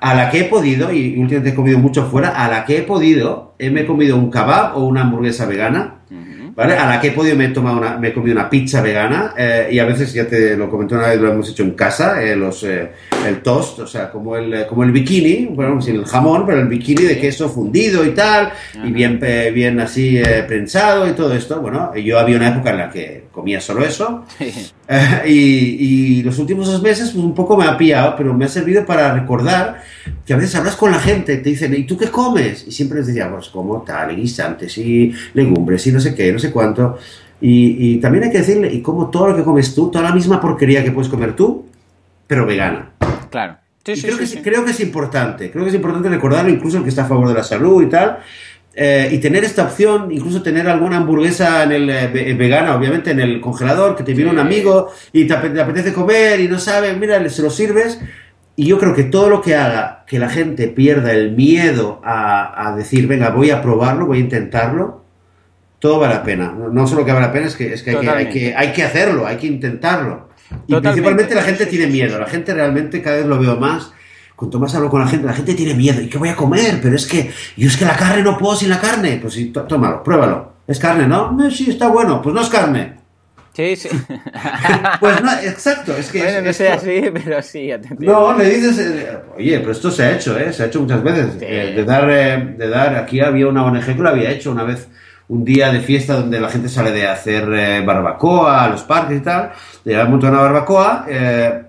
a 0.00 0.12
la 0.12 0.28
que 0.28 0.40
he 0.40 0.44
podido, 0.46 0.92
y 0.92 1.16
últimamente 1.18 1.50
he 1.50 1.54
comido 1.54 1.78
mucho 1.78 2.06
fuera, 2.10 2.30
a 2.30 2.48
la 2.48 2.64
que 2.64 2.78
he 2.78 2.82
podido, 2.82 3.54
eh, 3.60 3.70
me 3.70 3.82
he 3.82 3.86
comido 3.86 4.16
un 4.16 4.28
kebab 4.28 4.76
o 4.76 4.84
una 4.84 5.02
hamburguesa 5.02 5.46
vegana. 5.46 6.00
¿Vale? 6.54 6.74
A 6.74 6.88
la 6.88 7.00
que 7.00 7.08
he 7.08 7.12
podido 7.12 7.36
me 7.36 7.46
he, 7.46 7.48
tomado 7.48 7.78
una, 7.78 7.96
me 7.98 8.08
he 8.08 8.12
comido 8.12 8.36
una 8.36 8.48
pizza 8.48 8.80
vegana 8.80 9.34
eh, 9.36 9.68
y 9.72 9.78
a 9.78 9.84
veces, 9.84 10.12
ya 10.12 10.26
te 10.26 10.56
lo 10.56 10.68
comenté 10.68 10.94
una 10.94 11.08
vez, 11.08 11.20
lo 11.20 11.30
hemos 11.30 11.48
hecho 11.50 11.62
en 11.62 11.72
casa, 11.72 12.22
eh, 12.22 12.36
los, 12.36 12.62
eh, 12.64 12.90
el 13.26 13.40
toast, 13.42 13.78
o 13.80 13.86
sea, 13.86 14.10
como 14.10 14.36
el, 14.36 14.66
como 14.66 14.84
el 14.84 14.92
bikini, 14.92 15.46
bueno, 15.46 15.80
sin 15.80 15.96
el 15.96 16.04
jamón, 16.04 16.44
pero 16.46 16.60
el 16.60 16.68
bikini 16.68 17.04
de 17.04 17.18
queso 17.18 17.48
fundido 17.48 18.04
y 18.04 18.10
tal, 18.10 18.52
y 18.84 18.90
bien, 18.90 19.20
bien 19.54 19.80
así 19.80 20.20
prensado 20.46 21.08
y 21.08 21.12
todo 21.12 21.34
esto. 21.34 21.60
Bueno, 21.60 21.94
yo 21.96 22.18
había 22.18 22.36
una 22.36 22.48
época 22.48 22.70
en 22.70 22.78
la 22.78 22.90
que 22.90 23.24
comía 23.32 23.60
solo 23.60 23.84
eso. 23.84 24.24
Eh, 24.88 25.22
y, 25.26 26.18
y 26.18 26.22
los 26.22 26.38
últimos 26.38 26.66
dos 26.66 26.82
meses 26.82 27.10
pues, 27.10 27.24
un 27.24 27.34
poco 27.34 27.56
me 27.56 27.64
ha 27.64 27.78
pillado, 27.78 28.14
pero 28.16 28.34
me 28.34 28.44
ha 28.44 28.48
servido 28.48 28.84
para 28.84 29.14
recordar 29.14 29.82
que 30.26 30.34
a 30.34 30.36
veces 30.36 30.54
hablas 30.54 30.76
con 30.76 30.90
la 30.90 30.98
gente, 30.98 31.38
te 31.38 31.50
dicen, 31.50 31.72
¿y 31.74 31.84
tú 31.84 31.96
qué 31.96 32.08
comes? 32.08 32.66
Y 32.66 32.72
siempre 32.72 32.98
les 32.98 33.06
decía, 33.06 33.30
pues 33.30 33.48
como 33.48 33.82
tal, 33.82 34.12
y 34.12 34.16
guisantes 34.22 34.76
y 34.78 35.12
legumbres 35.34 35.86
y 35.86 35.92
no 35.92 36.00
sé 36.00 36.14
qué, 36.14 36.32
no 36.32 36.38
sé 36.38 36.50
cuánto. 36.50 36.98
Y, 37.40 37.94
y 37.94 37.96
también 38.00 38.24
hay 38.24 38.30
que 38.30 38.38
decirle, 38.38 38.72
y 38.72 38.82
como 38.82 39.08
todo 39.10 39.28
lo 39.28 39.36
que 39.36 39.42
comes 39.42 39.74
tú, 39.74 39.90
toda 39.90 40.04
la 40.04 40.14
misma 40.14 40.40
porquería 40.40 40.84
que 40.84 40.92
puedes 40.92 41.10
comer 41.10 41.34
tú, 41.34 41.64
pero 42.26 42.46
vegana. 42.46 42.90
Claro. 43.30 43.56
Sí, 43.84 43.92
Y 43.92 43.96
sí, 43.96 44.02
creo, 44.02 44.26
sí, 44.26 44.36
que, 44.36 44.42
creo 44.42 44.64
que 44.64 44.70
es 44.70 44.80
importante, 44.80 45.50
creo 45.50 45.64
que 45.64 45.70
es 45.70 45.74
importante 45.74 46.08
recordarlo, 46.08 46.50
incluso 46.52 46.76
el 46.76 46.84
que 46.84 46.90
está 46.90 47.02
a 47.02 47.08
favor 47.08 47.26
de 47.26 47.34
la 47.34 47.42
salud 47.42 47.82
y 47.82 47.88
tal, 47.88 48.18
eh, 48.74 49.08
y 49.12 49.18
tener 49.18 49.44
esta 49.44 49.64
opción, 49.64 50.10
incluso 50.12 50.42
tener 50.42 50.68
alguna 50.68 50.96
hamburguesa 50.98 51.62
en 51.64 51.72
el 51.72 51.90
eh, 51.90 52.08
ve- 52.12 52.34
vegana, 52.34 52.74
obviamente 52.74 53.10
en 53.10 53.20
el 53.20 53.40
congelador, 53.40 53.94
que 53.96 54.02
te 54.02 54.14
viene 54.14 54.30
Sí. 54.30 54.36
un 54.36 54.40
amigo 54.40 54.90
y 55.12 55.26
te, 55.26 55.34
te 55.36 55.60
apetece 55.60 55.92
comer 55.92 56.40
y 56.40 56.48
no 56.48 56.58
sabe, 56.58 56.94
mira, 56.94 57.28
se 57.28 57.42
lo 57.42 57.50
sirves. 57.50 58.00
Y 58.56 58.66
yo 58.66 58.78
creo 58.78 58.94
que 58.94 59.04
todo 59.04 59.28
lo 59.30 59.40
que 59.42 59.54
haga 59.56 60.04
que 60.06 60.18
la 60.18 60.28
gente 60.28 60.68
pierda 60.68 61.12
el 61.12 61.32
miedo 61.32 62.00
a, 62.04 62.68
a 62.68 62.76
decir, 62.76 63.06
venga, 63.06 63.30
voy 63.30 63.50
a 63.50 63.62
probarlo, 63.62 64.06
voy 64.06 64.18
a 64.18 64.20
intentarlo, 64.20 65.02
todo 65.78 65.98
vale 65.98 66.14
la 66.14 66.22
pena. 66.22 66.54
No, 66.70 66.86
solo 66.86 67.04
que 67.04 67.12
vale 67.12 67.26
la 67.26 67.32
pena, 67.32 67.46
es 67.46 67.56
que, 67.56 67.72
es 67.72 67.82
que, 67.82 67.90
hay, 67.90 67.96
que, 68.00 68.10
hay, 68.10 68.28
que, 68.28 68.54
hay 68.54 68.72
que 68.72 68.82
hacerlo, 68.84 69.26
hay 69.26 69.36
que 69.36 69.46
intentarlo. 69.46 70.28
Y 70.50 70.72
Totalmente. 70.74 70.80
principalmente 70.90 71.34
la 71.34 71.42
gente 71.42 71.66
tiene 71.66 71.86
miedo, 71.86 72.18
la 72.18 72.26
gente 72.26 72.52
realmente 72.52 73.00
cada 73.02 73.16
vez 73.16 73.26
lo 73.26 73.38
veo 73.38 73.56
más. 73.56 73.92
Cuanto 74.42 74.58
más 74.58 74.74
hablo 74.74 74.90
con 74.90 75.00
la 75.00 75.06
gente, 75.06 75.24
la 75.24 75.34
gente 75.34 75.54
tiene 75.54 75.72
miedo. 75.72 76.00
¿Y 76.00 76.08
qué 76.08 76.18
voy 76.18 76.28
a 76.30 76.34
comer? 76.34 76.80
Pero 76.82 76.96
es 76.96 77.06
que 77.06 77.30
yo 77.56 77.68
es 77.68 77.76
que 77.76 77.84
la 77.84 77.96
carne 77.96 78.24
no 78.24 78.36
puedo 78.36 78.56
sin 78.56 78.70
la 78.70 78.80
carne. 78.80 79.18
Pues 79.22 79.34
sí, 79.34 79.46
tó- 79.52 79.62
tómalo, 79.62 80.02
pruébalo. 80.02 80.54
¿Es 80.66 80.80
carne, 80.80 81.06
no? 81.06 81.38
"Eh, 81.46 81.50
Sí, 81.52 81.70
está 81.70 81.86
bueno. 81.86 82.20
Pues 82.20 82.34
no 82.34 82.40
es 82.40 82.48
carne. 82.48 82.94
Sí, 83.54 83.76
sí. 83.76 83.88
pues 85.00 85.22
no, 85.22 85.30
exacto, 85.44 85.96
es 85.96 86.10
que... 86.10 86.18
Bueno, 86.22 86.38
es, 86.38 86.44
no 86.46 86.52
sé 86.54 86.68
así, 86.70 87.02
pero 87.12 87.40
sí, 87.40 87.68
ya 87.68 87.80
te 87.80 87.94
No, 88.00 88.36
le 88.36 88.48
dices, 88.50 88.78
eh, 88.80 89.18
oye, 89.38 89.60
pero 89.60 89.70
esto 89.70 89.92
se 89.92 90.02
ha 90.02 90.10
hecho, 90.16 90.36
¿eh? 90.36 90.52
Se 90.52 90.64
ha 90.64 90.66
hecho 90.66 90.80
muchas 90.80 91.04
veces. 91.04 91.34
Sí. 91.38 91.44
Eh, 91.48 91.72
de, 91.76 91.84
dar, 91.84 92.10
eh, 92.10 92.54
de 92.58 92.68
dar, 92.68 92.96
aquí 92.96 93.20
había 93.20 93.46
una 93.46 93.64
ONG 93.64 93.84
que 93.94 93.94
lo 93.94 94.08
había 94.08 94.32
hecho 94.32 94.50
una 94.50 94.64
vez, 94.64 94.88
un 95.28 95.44
día 95.44 95.70
de 95.70 95.78
fiesta 95.78 96.14
donde 96.14 96.40
la 96.40 96.48
gente 96.48 96.68
sale 96.68 96.90
de 96.90 97.06
hacer 97.06 97.48
eh, 97.52 97.80
barbacoa 97.86 98.64
a 98.64 98.68
los 98.70 98.82
parques 98.82 99.18
y 99.18 99.20
tal, 99.20 99.52
de 99.84 99.90
llevar 99.92 100.06
un 100.06 100.12
montón 100.12 100.32
de 100.32 100.36
barbacoa, 100.38 101.06
eh, 101.08 101.62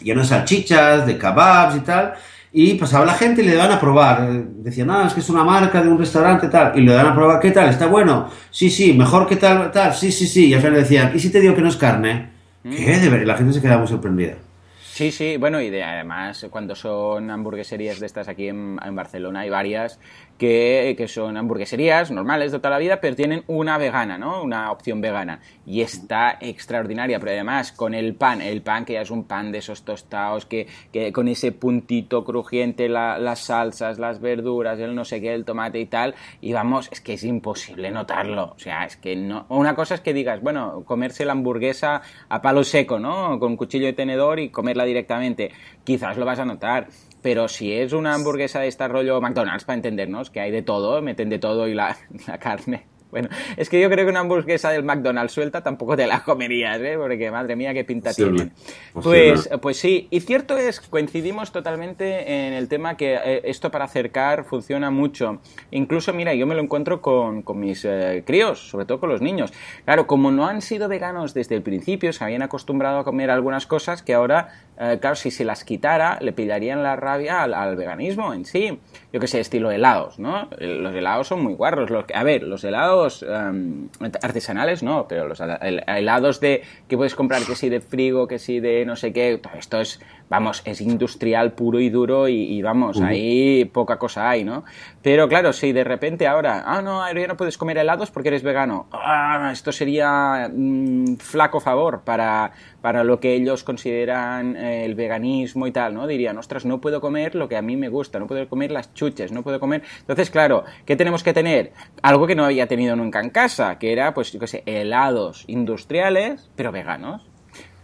lleno 0.00 0.20
de 0.22 0.26
salchichas, 0.26 1.06
de 1.06 1.18
kebabs 1.18 1.76
y 1.76 1.80
tal, 1.80 2.14
y 2.52 2.74
pasaba 2.74 3.04
la 3.04 3.14
gente 3.14 3.42
y 3.42 3.46
le 3.46 3.54
daban 3.54 3.72
a 3.72 3.80
probar. 3.80 4.28
Decían, 4.32 4.88
no, 4.88 5.06
es 5.06 5.14
que 5.14 5.20
es 5.20 5.28
una 5.30 5.44
marca 5.44 5.82
de 5.82 5.88
un 5.88 5.98
restaurante 5.98 6.48
tal, 6.48 6.78
y 6.78 6.82
le 6.82 6.92
dan 6.92 7.06
a 7.06 7.14
probar, 7.14 7.40
¿qué 7.40 7.50
tal? 7.50 7.68
¿Está 7.68 7.86
bueno? 7.86 8.28
Sí, 8.50 8.70
sí, 8.70 8.92
mejor 8.92 9.26
que 9.26 9.36
tal, 9.36 9.70
tal, 9.70 9.94
sí, 9.94 10.10
sí, 10.10 10.26
sí. 10.26 10.48
Y 10.48 10.54
al 10.54 10.60
final 10.60 10.74
decían, 10.74 11.12
¿y 11.14 11.18
si 11.18 11.30
te 11.30 11.40
digo 11.40 11.54
que 11.54 11.62
no 11.62 11.68
es 11.68 11.76
carne? 11.76 12.30
¿Qué? 12.62 12.98
De 12.98 13.08
ver- 13.08 13.22
y 13.22 13.26
la 13.26 13.36
gente 13.36 13.52
se 13.52 13.60
quedaba 13.62 13.78
muy 13.78 13.88
sorprendida. 13.88 14.34
Sí, 14.82 15.12
sí, 15.12 15.38
bueno, 15.38 15.62
y 15.62 15.70
de, 15.70 15.82
además 15.82 16.46
cuando 16.50 16.74
son 16.74 17.30
hamburgueserías 17.30 18.00
de 18.00 18.06
estas 18.06 18.28
aquí 18.28 18.48
en, 18.48 18.78
en 18.84 18.94
Barcelona 18.94 19.40
hay 19.40 19.48
varias 19.48 19.98
que, 20.40 21.04
son 21.06 21.36
hamburgueserías 21.36 22.10
normales 22.10 22.50
de 22.50 22.58
toda 22.58 22.70
la 22.70 22.78
vida, 22.78 23.00
pero 23.00 23.14
tienen 23.14 23.44
una 23.46 23.76
vegana, 23.76 24.16
¿no? 24.16 24.42
Una 24.42 24.72
opción 24.72 25.00
vegana. 25.02 25.40
Y 25.66 25.82
está 25.82 26.38
extraordinaria, 26.40 27.20
pero 27.20 27.32
además 27.32 27.72
con 27.72 27.92
el 27.92 28.14
pan, 28.14 28.40
el 28.40 28.62
pan 28.62 28.86
que 28.86 28.94
ya 28.94 29.02
es 29.02 29.10
un 29.10 29.24
pan 29.24 29.52
de 29.52 29.58
esos 29.58 29.84
tostados, 29.84 30.46
que, 30.46 30.66
con 31.12 31.28
ese 31.28 31.52
puntito 31.52 32.24
crujiente, 32.24 32.88
la- 32.88 33.18
las 33.18 33.40
salsas, 33.40 33.98
las 33.98 34.20
verduras, 34.20 34.78
el 34.80 34.94
no 34.94 35.04
sé 35.04 35.20
qué, 35.20 35.34
el 35.34 35.44
tomate 35.44 35.78
y 35.78 35.86
tal, 35.86 36.14
y 36.40 36.52
vamos, 36.54 36.88
es 36.90 37.00
que 37.02 37.12
es 37.14 37.24
imposible 37.24 37.90
notarlo. 37.90 38.54
O 38.56 38.58
sea, 38.58 38.84
es 38.86 38.96
que 38.96 39.14
no. 39.16 39.44
Una 39.50 39.74
cosa 39.74 39.94
es 39.94 40.00
que 40.00 40.14
digas, 40.14 40.40
bueno, 40.40 40.84
comerse 40.86 41.26
la 41.26 41.32
hamburguesa 41.32 42.00
a 42.30 42.40
palo 42.40 42.64
seco, 42.64 42.98
¿no? 42.98 43.38
Con 43.38 43.56
cuchillo 43.58 43.88
y 43.88 43.92
tenedor 43.92 44.40
y 44.40 44.48
comerla 44.48 44.84
directamente. 44.84 45.50
Quizás 45.84 46.16
lo 46.16 46.24
vas 46.24 46.38
a 46.38 46.46
notar. 46.46 46.88
Pero 47.22 47.48
si 47.48 47.72
es 47.72 47.92
una 47.92 48.14
hamburguesa 48.14 48.60
de 48.60 48.68
este 48.68 48.86
rollo 48.88 49.20
McDonald's, 49.20 49.64
para 49.64 49.76
entendernos, 49.76 50.30
que 50.30 50.40
hay 50.40 50.50
de 50.50 50.62
todo, 50.62 51.02
meten 51.02 51.28
de 51.28 51.38
todo 51.38 51.68
y 51.68 51.74
la, 51.74 51.96
la 52.26 52.38
carne. 52.38 52.86
Bueno, 53.10 53.28
es 53.56 53.68
que 53.68 53.80
yo 53.80 53.90
creo 53.90 54.04
que 54.04 54.10
una 54.10 54.20
hamburguesa 54.20 54.70
del 54.70 54.84
McDonald's 54.84 55.32
suelta 55.32 55.62
tampoco 55.62 55.96
te 55.96 56.06
la 56.06 56.22
comerías, 56.22 56.80
¿eh? 56.80 56.96
Porque 56.96 57.30
madre 57.30 57.56
mía, 57.56 57.74
qué 57.74 57.84
pinta. 57.84 58.10
Posible. 58.10 58.50
Pues, 58.92 59.50
pues 59.60 59.76
sí, 59.78 60.06
y 60.10 60.20
cierto 60.20 60.56
es, 60.56 60.80
coincidimos 60.80 61.50
totalmente 61.52 62.46
en 62.46 62.52
el 62.52 62.68
tema 62.68 62.96
que 62.96 63.14
eh, 63.14 63.40
esto 63.44 63.70
para 63.70 63.86
acercar 63.86 64.44
funciona 64.44 64.90
mucho. 64.90 65.40
Incluso, 65.70 66.12
mira, 66.12 66.34
yo 66.34 66.46
me 66.46 66.54
lo 66.54 66.62
encuentro 66.62 67.00
con, 67.00 67.42
con 67.42 67.58
mis 67.58 67.84
eh, 67.84 68.22
críos, 68.24 68.70
sobre 68.70 68.84
todo 68.84 69.00
con 69.00 69.08
los 69.08 69.20
niños. 69.20 69.52
Claro, 69.84 70.06
como 70.06 70.30
no 70.30 70.46
han 70.46 70.62
sido 70.62 70.88
veganos 70.88 71.34
desde 71.34 71.56
el 71.56 71.62
principio, 71.62 72.12
se 72.12 72.22
habían 72.22 72.42
acostumbrado 72.42 73.00
a 73.00 73.04
comer 73.04 73.30
algunas 73.30 73.66
cosas 73.66 74.02
que 74.02 74.14
ahora, 74.14 74.52
eh, 74.82 74.98
claro, 75.00 75.14
si 75.14 75.30
se 75.30 75.44
las 75.44 75.62
quitara, 75.64 76.18
le 76.22 76.32
pillarían 76.32 76.82
la 76.82 76.96
rabia 76.96 77.42
al, 77.42 77.52
al 77.54 77.76
veganismo 77.76 78.32
en 78.32 78.44
sí. 78.46 78.78
Yo 79.12 79.20
que 79.20 79.26
sé, 79.26 79.38
estilo 79.40 79.70
helados, 79.70 80.18
¿no? 80.18 80.48
Los 80.58 80.94
helados 80.94 81.28
son 81.28 81.42
muy 81.42 81.52
guarros. 81.54 81.90
Los 81.90 82.04
que- 82.06 82.14
a 82.14 82.22
ver, 82.22 82.44
los 82.44 82.64
helados 82.64 83.22
em, 83.28 83.88
artesanales 84.22 84.82
no, 84.82 85.06
pero 85.08 85.26
los 85.28 85.40
hela- 85.40 85.58
el- 85.62 85.82
helados 85.86 86.40
de 86.40 86.62
que 86.88 86.96
puedes 86.96 87.14
comprar 87.14 87.42
que 87.44 87.54
sí 87.56 87.68
de 87.68 87.80
frigo, 87.80 88.26
que 88.26 88.38
sí 88.38 88.60
de 88.60 88.84
no 88.86 88.96
sé 88.96 89.12
qué, 89.12 89.38
todo 89.42 89.52
esto 89.58 89.80
es, 89.80 90.00
vamos, 90.28 90.62
es 90.64 90.80
industrial 90.80 91.52
puro 91.52 91.80
y 91.80 91.90
duro 91.90 92.28
y, 92.28 92.34
y 92.42 92.62
vamos, 92.62 93.00
ahí 93.00 93.64
poca 93.66 93.98
cosa 93.98 94.30
hay, 94.30 94.44
¿no? 94.44 94.64
Pero 95.02 95.28
claro, 95.28 95.54
si 95.54 95.72
de 95.72 95.82
repente 95.82 96.26
ahora, 96.26 96.62
ah, 96.66 96.82
no, 96.82 97.02
ahora 97.02 97.20
ya 97.20 97.26
no 97.26 97.36
puedes 97.36 97.56
comer 97.56 97.78
helados 97.78 98.10
porque 98.10 98.28
eres 98.28 98.42
vegano, 98.42 98.86
ah, 98.92 99.48
esto 99.50 99.72
sería 99.72 100.50
mm, 100.52 101.16
flaco 101.16 101.58
favor 101.58 102.02
para, 102.04 102.52
para 102.82 103.02
lo 103.02 103.18
que 103.18 103.32
ellos 103.32 103.64
consideran 103.64 104.56
eh, 104.56 104.84
el 104.84 104.94
veganismo 104.94 105.66
y 105.66 105.72
tal, 105.72 105.94
¿no? 105.94 106.06
Dirían, 106.06 106.36
ostras, 106.36 106.66
no 106.66 106.82
puedo 106.82 107.00
comer 107.00 107.34
lo 107.34 107.48
que 107.48 107.56
a 107.56 107.62
mí 107.62 107.78
me 107.78 107.88
gusta, 107.88 108.18
no 108.18 108.26
puedo 108.26 108.46
comer 108.46 108.70
las 108.72 108.92
chuches, 108.92 109.32
no 109.32 109.42
puedo 109.42 109.58
comer... 109.58 109.82
Entonces, 110.00 110.30
claro, 110.30 110.64
¿qué 110.84 110.96
tenemos 110.96 111.22
que 111.22 111.32
tener? 111.32 111.72
Algo 112.02 112.26
que 112.26 112.34
no 112.34 112.44
había 112.44 112.66
tenido 112.66 112.94
nunca 112.94 113.20
en 113.20 113.30
casa, 113.30 113.78
que 113.78 113.92
era, 113.92 114.12
pues, 114.12 114.32
yo 114.32 114.40
qué 114.40 114.48
sé, 114.48 114.62
helados 114.66 115.44
industriales, 115.46 116.50
pero 116.56 116.72
veganos. 116.72 117.29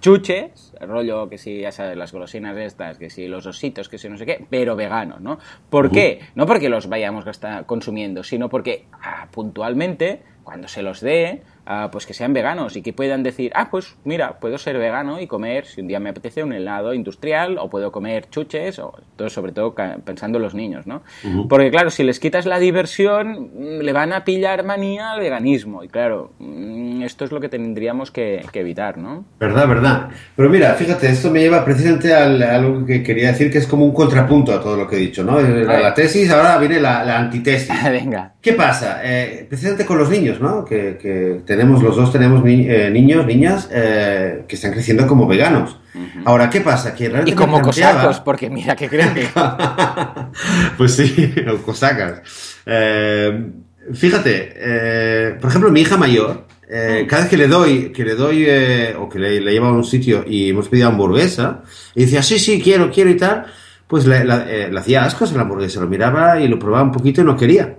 Chuches, 0.00 0.74
rollo 0.80 1.28
que 1.28 1.38
si, 1.38 1.60
ya 1.60 1.72
sabes, 1.72 1.96
las 1.96 2.12
golosinas 2.12 2.56
estas, 2.56 2.98
que 2.98 3.10
si 3.10 3.26
los 3.28 3.46
ositos, 3.46 3.88
que 3.88 3.98
si 3.98 4.08
no 4.08 4.18
sé 4.18 4.26
qué, 4.26 4.46
pero 4.48 4.76
veganos, 4.76 5.20
¿no? 5.20 5.38
¿Por 5.70 5.90
qué? 5.90 6.20
No 6.34 6.46
porque 6.46 6.68
los 6.68 6.88
vayamos 6.88 7.24
consumiendo, 7.66 8.22
sino 8.22 8.48
porque 8.48 8.86
ah, 8.92 9.28
puntualmente, 9.30 10.22
cuando 10.46 10.68
se 10.68 10.80
los 10.80 11.00
dé, 11.00 11.42
ah, 11.66 11.88
pues 11.90 12.06
que 12.06 12.14
sean 12.14 12.32
veganos 12.32 12.76
y 12.76 12.82
que 12.82 12.92
puedan 12.92 13.24
decir, 13.24 13.50
ah, 13.56 13.66
pues 13.68 13.96
mira, 14.04 14.38
puedo 14.38 14.56
ser 14.58 14.78
vegano 14.78 15.20
y 15.20 15.26
comer, 15.26 15.66
si 15.66 15.80
un 15.80 15.88
día 15.88 15.98
me 15.98 16.10
apetece, 16.10 16.44
un 16.44 16.52
helado 16.52 16.94
industrial, 16.94 17.58
o 17.58 17.68
puedo 17.68 17.90
comer 17.90 18.30
chuches, 18.30 18.78
o 18.78 18.94
todo, 19.16 19.28
sobre 19.28 19.50
todo 19.50 19.74
pensando 20.04 20.38
en 20.38 20.42
los 20.44 20.54
niños, 20.54 20.86
¿no? 20.86 21.02
Porque 21.48 21.70
claro, 21.72 21.90
si 21.90 22.04
les 22.04 22.20
quitas 22.20 22.46
la 22.46 22.60
diversión, 22.60 23.50
mm, 23.54 23.80
le 23.80 23.92
van 23.92 24.12
a 24.12 24.24
pillar 24.24 24.64
manía 24.64 25.10
al 25.10 25.20
veganismo, 25.20 25.82
y 25.82 25.88
claro, 25.88 26.30
mm, 26.38 27.02
esto 27.02 27.24
es 27.24 27.32
lo 27.32 27.40
que 27.40 27.48
tendríamos 27.48 28.12
que, 28.12 28.46
que 28.52 28.60
evitar, 28.60 28.96
¿no? 28.98 29.24
Verdad, 29.40 29.66
verdad. 29.68 30.08
Pero 30.36 30.48
mira, 30.48 30.72
fíjate, 30.74 31.08
esto 31.08 31.30
me 31.32 31.40
lleva 31.40 31.64
precisamente 31.64 32.14
al- 32.14 32.40
a 32.42 32.54
algo 32.54 32.86
que 32.86 33.02
quería 33.02 33.32
decir, 33.32 33.50
que 33.50 33.58
es 33.58 33.66
como 33.66 33.84
un 33.84 33.92
contrapunto 33.92 34.52
a 34.54 34.60
todo 34.62 34.76
lo 34.76 34.86
que 34.86 34.94
he 34.94 35.00
dicho, 35.00 35.24
¿no? 35.24 35.40
La 35.40 35.92
tesis, 35.92 36.30
ahora 36.30 36.56
viene 36.58 36.78
la, 36.80 37.04
la 37.04 37.18
antitesis. 37.18 37.68
Venga. 37.90 38.34
¿Qué 38.40 38.52
pasa? 38.52 39.00
Eh, 39.02 39.44
precisamente 39.48 39.84
con 39.84 39.98
los 39.98 40.08
niños, 40.08 40.35
¿no? 40.40 40.64
Que, 40.64 40.98
que 41.00 41.40
tenemos, 41.46 41.82
los 41.82 41.96
dos 41.96 42.12
tenemos 42.12 42.42
ni- 42.44 42.68
eh, 42.68 42.90
niños, 42.90 43.26
niñas, 43.26 43.68
eh, 43.72 44.44
que 44.48 44.54
están 44.56 44.72
creciendo 44.72 45.06
como 45.06 45.26
veganos. 45.26 45.78
Ahora, 46.24 46.50
¿qué 46.50 46.60
pasa? 46.60 46.94
Que 46.94 47.08
realmente 47.08 47.30
Y 47.30 47.34
como 47.34 47.58
planteaba- 47.60 47.94
cosacos, 47.94 48.20
porque 48.20 48.50
mira 48.50 48.76
que 48.76 48.88
creen 48.88 49.14
que... 49.14 49.28
pues 50.76 50.94
sí, 50.94 51.34
o 51.52 51.56
cosacas. 51.58 52.22
Eh, 52.66 53.46
fíjate, 53.94 54.52
eh, 54.56 55.36
por 55.40 55.50
ejemplo, 55.50 55.70
mi 55.70 55.80
hija 55.80 55.96
mayor, 55.96 56.46
eh, 56.68 57.06
cada 57.08 57.22
vez 57.22 57.30
que 57.30 57.36
le 57.36 57.46
doy, 57.46 57.92
que 57.92 58.04
le 58.04 58.14
doy, 58.14 58.44
eh, 58.46 58.94
o 58.98 59.08
que 59.08 59.18
le, 59.18 59.40
le 59.40 59.52
llevo 59.52 59.66
a 59.66 59.72
un 59.72 59.84
sitio 59.84 60.24
y 60.26 60.50
hemos 60.50 60.68
pedido 60.68 60.88
hamburguesa, 60.88 61.62
y 61.94 62.02
decía, 62.04 62.22
sí, 62.22 62.38
sí, 62.38 62.60
quiero, 62.60 62.90
quiero 62.90 63.10
y 63.10 63.16
tal, 63.16 63.46
pues 63.86 64.06
le, 64.06 64.24
la- 64.24 64.44
eh, 64.50 64.68
le 64.70 64.78
hacía 64.80 65.04
ascos 65.04 65.32
a 65.32 65.36
la 65.36 65.42
hamburguesa, 65.42 65.80
lo 65.80 65.86
miraba 65.86 66.40
y 66.40 66.48
lo 66.48 66.58
probaba 66.58 66.82
un 66.84 66.92
poquito 66.92 67.20
y 67.20 67.24
no 67.24 67.36
quería. 67.36 67.74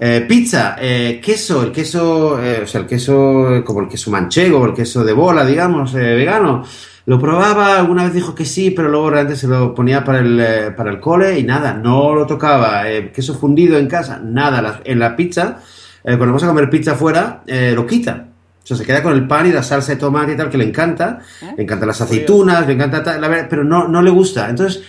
Eh, 0.00 0.24
pizza, 0.28 0.76
eh, 0.80 1.20
queso, 1.22 1.62
el 1.62 1.70
queso, 1.72 2.42
eh, 2.42 2.60
o 2.64 2.66
sea, 2.66 2.80
el 2.80 2.86
queso 2.86 3.54
eh, 3.56 3.64
como 3.64 3.80
el 3.80 3.88
queso 3.88 4.10
manchego, 4.10 4.64
el 4.66 4.74
queso 4.74 5.04
de 5.04 5.12
bola, 5.12 5.44
digamos, 5.44 5.94
eh, 5.94 5.98
vegano. 6.16 6.64
Lo 7.06 7.18
probaba, 7.18 7.78
alguna 7.78 8.04
vez 8.04 8.12
dijo 8.12 8.34
que 8.34 8.44
sí, 8.44 8.70
pero 8.70 8.88
luego 8.88 9.08
realmente 9.10 9.38
se 9.40 9.46
lo 9.46 9.74
ponía 9.74 10.04
para 10.04 10.18
el, 10.18 10.38
eh, 10.40 10.70
para 10.76 10.90
el 10.90 11.00
cole 11.00 11.38
y 11.38 11.42
nada, 11.44 11.74
no 11.74 12.12
lo 12.14 12.26
tocaba. 12.26 12.90
Eh, 12.90 13.10
queso 13.12 13.34
fundido 13.34 13.78
en 13.78 13.86
casa, 13.86 14.20
nada. 14.22 14.60
La- 14.60 14.80
en 14.84 14.98
la 14.98 15.14
pizza, 15.16 15.58
eh, 16.04 16.16
cuando 16.16 16.26
vamos 16.26 16.42
a 16.44 16.48
comer 16.48 16.68
pizza 16.68 16.94
fuera, 16.94 17.42
eh, 17.46 17.72
lo 17.74 17.86
quita. 17.86 18.26
O 18.62 18.66
sea, 18.66 18.76
se 18.76 18.84
queda 18.84 19.02
con 19.02 19.14
el 19.14 19.26
pan 19.26 19.46
y 19.46 19.52
la 19.52 19.62
salsa 19.62 19.92
de 19.92 19.98
tomate 19.98 20.32
y 20.32 20.36
tal, 20.36 20.50
que 20.50 20.58
le 20.58 20.64
encanta. 20.64 21.20
¿Eh? 21.40 21.54
Le 21.56 21.62
encantan 21.62 21.88
las 21.88 22.00
aceitunas, 22.00 22.66
le 22.66 22.74
encanta 22.74 23.02
tal, 23.02 23.20
la 23.20 23.28
verdad, 23.28 23.46
pero 23.48 23.64
no, 23.64 23.88
no 23.88 24.02
le 24.02 24.10
gusta. 24.10 24.48
Entonces, 24.50 24.82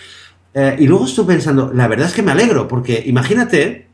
eh, 0.54 0.76
y 0.78 0.86
luego 0.86 1.04
estoy 1.04 1.26
pensando, 1.26 1.70
la 1.72 1.88
verdad 1.88 2.08
es 2.08 2.14
que 2.14 2.22
me 2.22 2.32
alegro, 2.32 2.66
porque 2.66 3.02
imagínate 3.06 3.86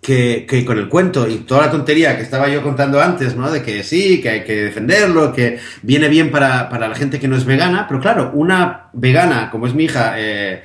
que, 0.00 0.46
que 0.48 0.64
con 0.64 0.78
el 0.78 0.88
cuento 0.88 1.28
y 1.28 1.38
toda 1.38 1.66
la 1.66 1.70
tontería 1.70 2.16
que 2.16 2.22
estaba 2.22 2.48
yo 2.48 2.62
contando 2.62 3.00
antes, 3.00 3.36
¿no? 3.36 3.50
De 3.50 3.62
que 3.62 3.82
sí, 3.82 4.20
que 4.20 4.30
hay 4.30 4.44
que 4.44 4.64
defenderlo, 4.64 5.32
que 5.32 5.58
viene 5.82 6.08
bien 6.08 6.30
para, 6.30 6.68
para 6.68 6.88
la 6.88 6.94
gente 6.94 7.20
que 7.20 7.28
no 7.28 7.36
es 7.36 7.44
vegana, 7.44 7.86
pero 7.88 8.00
claro, 8.00 8.30
una 8.34 8.88
vegana, 8.92 9.50
como 9.50 9.66
es 9.66 9.74
mi 9.74 9.84
hija, 9.84 10.14
eh, 10.16 10.62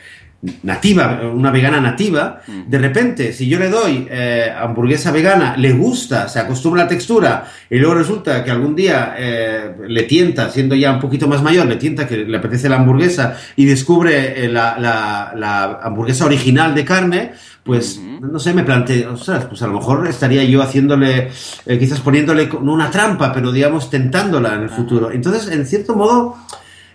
nativa, 0.63 1.21
una 1.33 1.51
vegana 1.51 1.79
nativa, 1.81 2.41
de 2.67 2.77
repente, 2.77 3.33
si 3.33 3.47
yo 3.47 3.59
le 3.59 3.69
doy 3.69 4.07
eh, 4.09 4.51
hamburguesa 4.57 5.11
vegana, 5.11 5.55
le 5.57 5.73
gusta, 5.73 6.27
se 6.27 6.39
acostumbra 6.39 6.81
a 6.81 6.85
la 6.85 6.89
textura, 6.89 7.45
y 7.69 7.77
luego 7.77 7.95
resulta 7.95 8.43
que 8.43 8.51
algún 8.51 8.75
día 8.75 9.15
eh, 9.17 9.71
le 9.87 10.03
tienta, 10.03 10.49
siendo 10.49 10.75
ya 10.75 10.91
un 10.93 10.99
poquito 10.99 11.27
más 11.27 11.41
mayor, 11.41 11.65
le 11.65 11.75
tienta 11.77 12.07
que 12.07 12.17
le 12.17 12.37
apetece 12.37 12.69
la 12.69 12.75
hamburguesa 12.77 13.37
y 13.55 13.65
descubre 13.65 14.45
eh, 14.45 14.49
la, 14.49 14.77
la- 14.79 15.33
la 15.35 15.79
hamburguesa 15.83 16.25
original 16.25 16.73
de 16.75 16.85
carne, 16.85 17.31
pues 17.63 17.99
no 18.21 18.37
sé, 18.39 18.53
me 18.53 18.63
planteo, 18.63 19.13
ostras, 19.13 19.45
pues 19.45 19.61
a 19.63 19.67
lo 19.67 19.73
mejor 19.73 20.07
estaría 20.07 20.43
yo 20.43 20.61
haciéndole, 20.61 21.29
quizás 21.65 21.99
poniéndole 21.99 22.47
una 22.61 22.91
trampa, 22.91 23.33
pero 23.33 23.51
digamos 23.51 23.89
tentándola 23.89 24.53
en 24.55 24.61
el 24.63 24.69
futuro. 24.69 25.09
Entonces, 25.11 25.51
en 25.51 25.65
cierto 25.65 25.95
modo, 25.95 26.37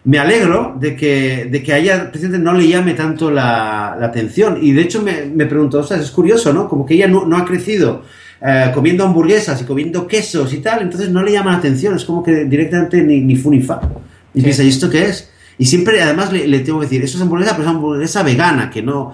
me 0.05 0.19
alegro 0.19 0.77
de 0.81 0.97
que, 0.97 1.47
de 1.51 1.63
que 1.63 1.73
a 1.73 1.79
ella 1.79 2.11
precisamente 2.11 2.43
no 2.45 2.55
le 2.55 2.67
llame 2.67 2.95
tanto 2.95 3.31
la, 3.31 3.97
la 3.99 4.07
atención. 4.07 4.59
Y 4.61 4.73
de 4.73 4.83
hecho 4.83 5.03
me, 5.03 5.27
me 5.27 5.47
pregunto, 5.47 5.79
ostras, 5.79 6.01
es 6.01 6.11
curioso, 6.11 6.53
¿no? 6.53 6.69
Como 6.69 6.87
que 6.87 6.95
ella 6.95 7.07
no, 7.09 7.27
no 7.27 7.37
ha 7.37 7.45
crecido 7.45 8.03
eh, 8.41 8.71
comiendo 8.73 9.05
hamburguesas 9.05 9.61
y 9.61 9.65
comiendo 9.65 10.07
quesos 10.07 10.53
y 10.55 10.59
tal, 10.59 10.81
entonces 10.83 11.11
no 11.11 11.23
le 11.23 11.33
llama 11.33 11.53
la 11.53 11.59
atención, 11.59 11.95
es 11.97 12.05
como 12.05 12.23
que 12.23 12.47
directamente 12.47 13.03
ni, 13.03 13.21
ni 13.21 13.37
fu 13.37 13.51
ni 13.51 13.61
fa. 13.61 13.81
Y 14.33 14.39
Sí. 14.41 14.45
piensa, 14.45 14.63
¿y 14.63 14.69
esto 14.69 14.89
qué 14.89 15.05
es? 15.07 15.31
Y 15.59 15.67
siempre, 15.67 16.01
además, 16.03 16.33
le, 16.33 16.49
le 16.49 16.61
tengo 16.61 16.81
que 16.81 16.87
decir, 16.87 17.03
eso 17.05 17.19
es 17.19 17.23
hamburguesa, 17.23 17.53
pero 17.53 17.65
es 17.69 17.75
hamburguesa 17.75 18.23
vegana, 18.23 18.71
que 18.71 18.83
no... 18.83 19.13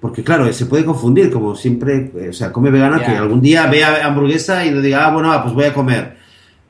Porque 0.00 0.22
claro, 0.24 0.52
se 0.52 0.66
puede 0.66 0.84
confundir, 0.84 1.30
como 1.30 1.54
siempre, 1.54 2.10
eh, 2.18 2.28
o 2.30 2.32
sea, 2.32 2.52
come 2.52 2.70
vegana, 2.70 2.98
que 3.02 3.12
algún 3.12 3.40
día 3.40 3.66
vea 3.68 4.04
hamburguesa 4.04 4.64
y 4.66 4.70
le 4.72 4.82
diga, 4.82 5.06
ah, 5.06 5.12
bueno, 5.12 5.32
ah, 5.32 5.42
pues 5.42 5.54
voy 5.54 5.64
a 5.64 5.72
comer. 5.72 6.16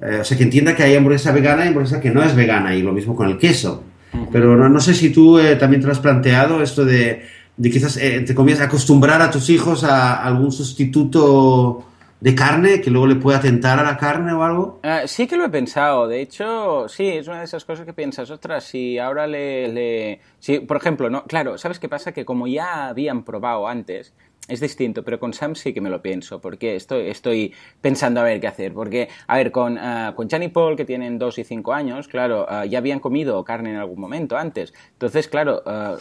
Eh, 0.01 0.19
o 0.21 0.25
sea, 0.25 0.37
que 0.37 0.45
entienda 0.45 0.75
que 0.75 0.83
hay 0.83 0.97
hamburguesa 0.97 1.33
vegana 1.33 1.65
y 1.65 1.69
hamburguesa 1.69 2.01
que 2.01 2.11
no 2.11 2.23
es 2.23 2.35
vegana, 2.35 2.75
y 2.75 2.83
lo 2.83 2.93
mismo 2.93 3.15
con 3.15 3.29
el 3.29 3.39
queso. 3.39 3.85
Pero 4.31 4.57
no, 4.57 4.69
no, 4.69 4.81
sé 4.81 4.95
si 4.95 5.11
tú 5.11 5.39
eh, 5.39 5.57
también 5.57 5.81
te 5.81 5.87
lo 5.87 5.93
has 5.93 5.99
planteado, 5.99 6.63
esto 6.63 6.85
de, 6.85 7.25
de 7.57 7.71
quizás, 7.71 7.97
eh, 7.97 8.21
te 8.21 8.35
comías 8.35 8.61
acostumbrar 8.61 9.21
a 9.23 9.31
tus 9.31 9.51
hijos 9.51 9.83
a 9.83 10.23
algún 10.23 10.53
sustituto 10.53 11.85
de 12.25 12.35
carne 12.35 12.81
que 12.81 12.91
luego 12.91 13.07
le 13.07 13.17
pueda 13.17 13.39
tentar 13.39 13.79
a 13.79 13.83
la 13.83 13.99
carne 13.99 14.33
o 14.33 14.43
algo? 14.43 14.81
Uh, 14.83 15.07
sí 15.07 15.27
que 15.27 15.37
lo 15.37 15.45
he 15.45 15.51
pensado. 15.51 16.09
De 16.09 16.23
hecho, 16.23 16.89
sí, 16.89 17.07
es 17.07 17.29
una 17.29 17.41
de 17.41 17.45
esas 17.45 17.67
cosas 17.67 17.85
que 17.85 17.93
piensas, 17.93 18.31
ostras, 18.31 18.65
si 18.65 18.99
ahora 18.99 19.27
le... 19.27 19.69
le... 19.69 20.21
Si, 20.39 20.61
por 20.61 20.79
ejemplo, 20.79 21.11
no, 21.11 21.25
claro, 21.25 21.59
¿sabes 21.59 21.79
qué 21.79 21.87
pasa? 21.87 22.13
Que 22.13 22.25
como 22.25 22.47
ya 22.47 22.89
habían 22.89 23.25
probado 23.25 23.69
antes, 23.69 24.15
es 24.47 24.61
distinto, 24.61 25.03
pero 25.03 25.19
con 25.19 25.33
Sam 25.33 25.55
sí 25.55 25.73
que 25.73 25.81
me 25.81 25.89
lo 25.89 26.03
pienso, 26.03 26.41
porque 26.41 26.77
estoy, 26.77 27.09
estoy 27.09 27.55
pensando 27.81 28.21
a 28.21 28.25
ver 28.25 28.41
qué 28.41 28.47
hacer. 28.47 28.75
Porque, 28.75 29.09
a 29.27 29.37
ver, 29.37 29.51
con, 29.51 29.79
uh, 29.79 30.15
con 30.15 30.29
Chan 30.29 30.43
y 30.43 30.49
Paul, 30.49 30.77
que 30.77 30.85
tienen 30.85 31.19
2 31.19 31.39
y 31.39 31.45
5 31.45 31.73
años, 31.73 32.09
claro, 32.09 32.47
uh, 32.51 32.65
ya 32.67 32.79
habían 32.79 33.01
comido 33.01 33.43
carne 33.45 33.71
en 33.71 33.77
algún 33.77 33.99
momento 33.99 34.37
antes. 34.37 34.75
Entonces, 34.93 35.29
claro, 35.29 35.63
uh, 35.65 35.97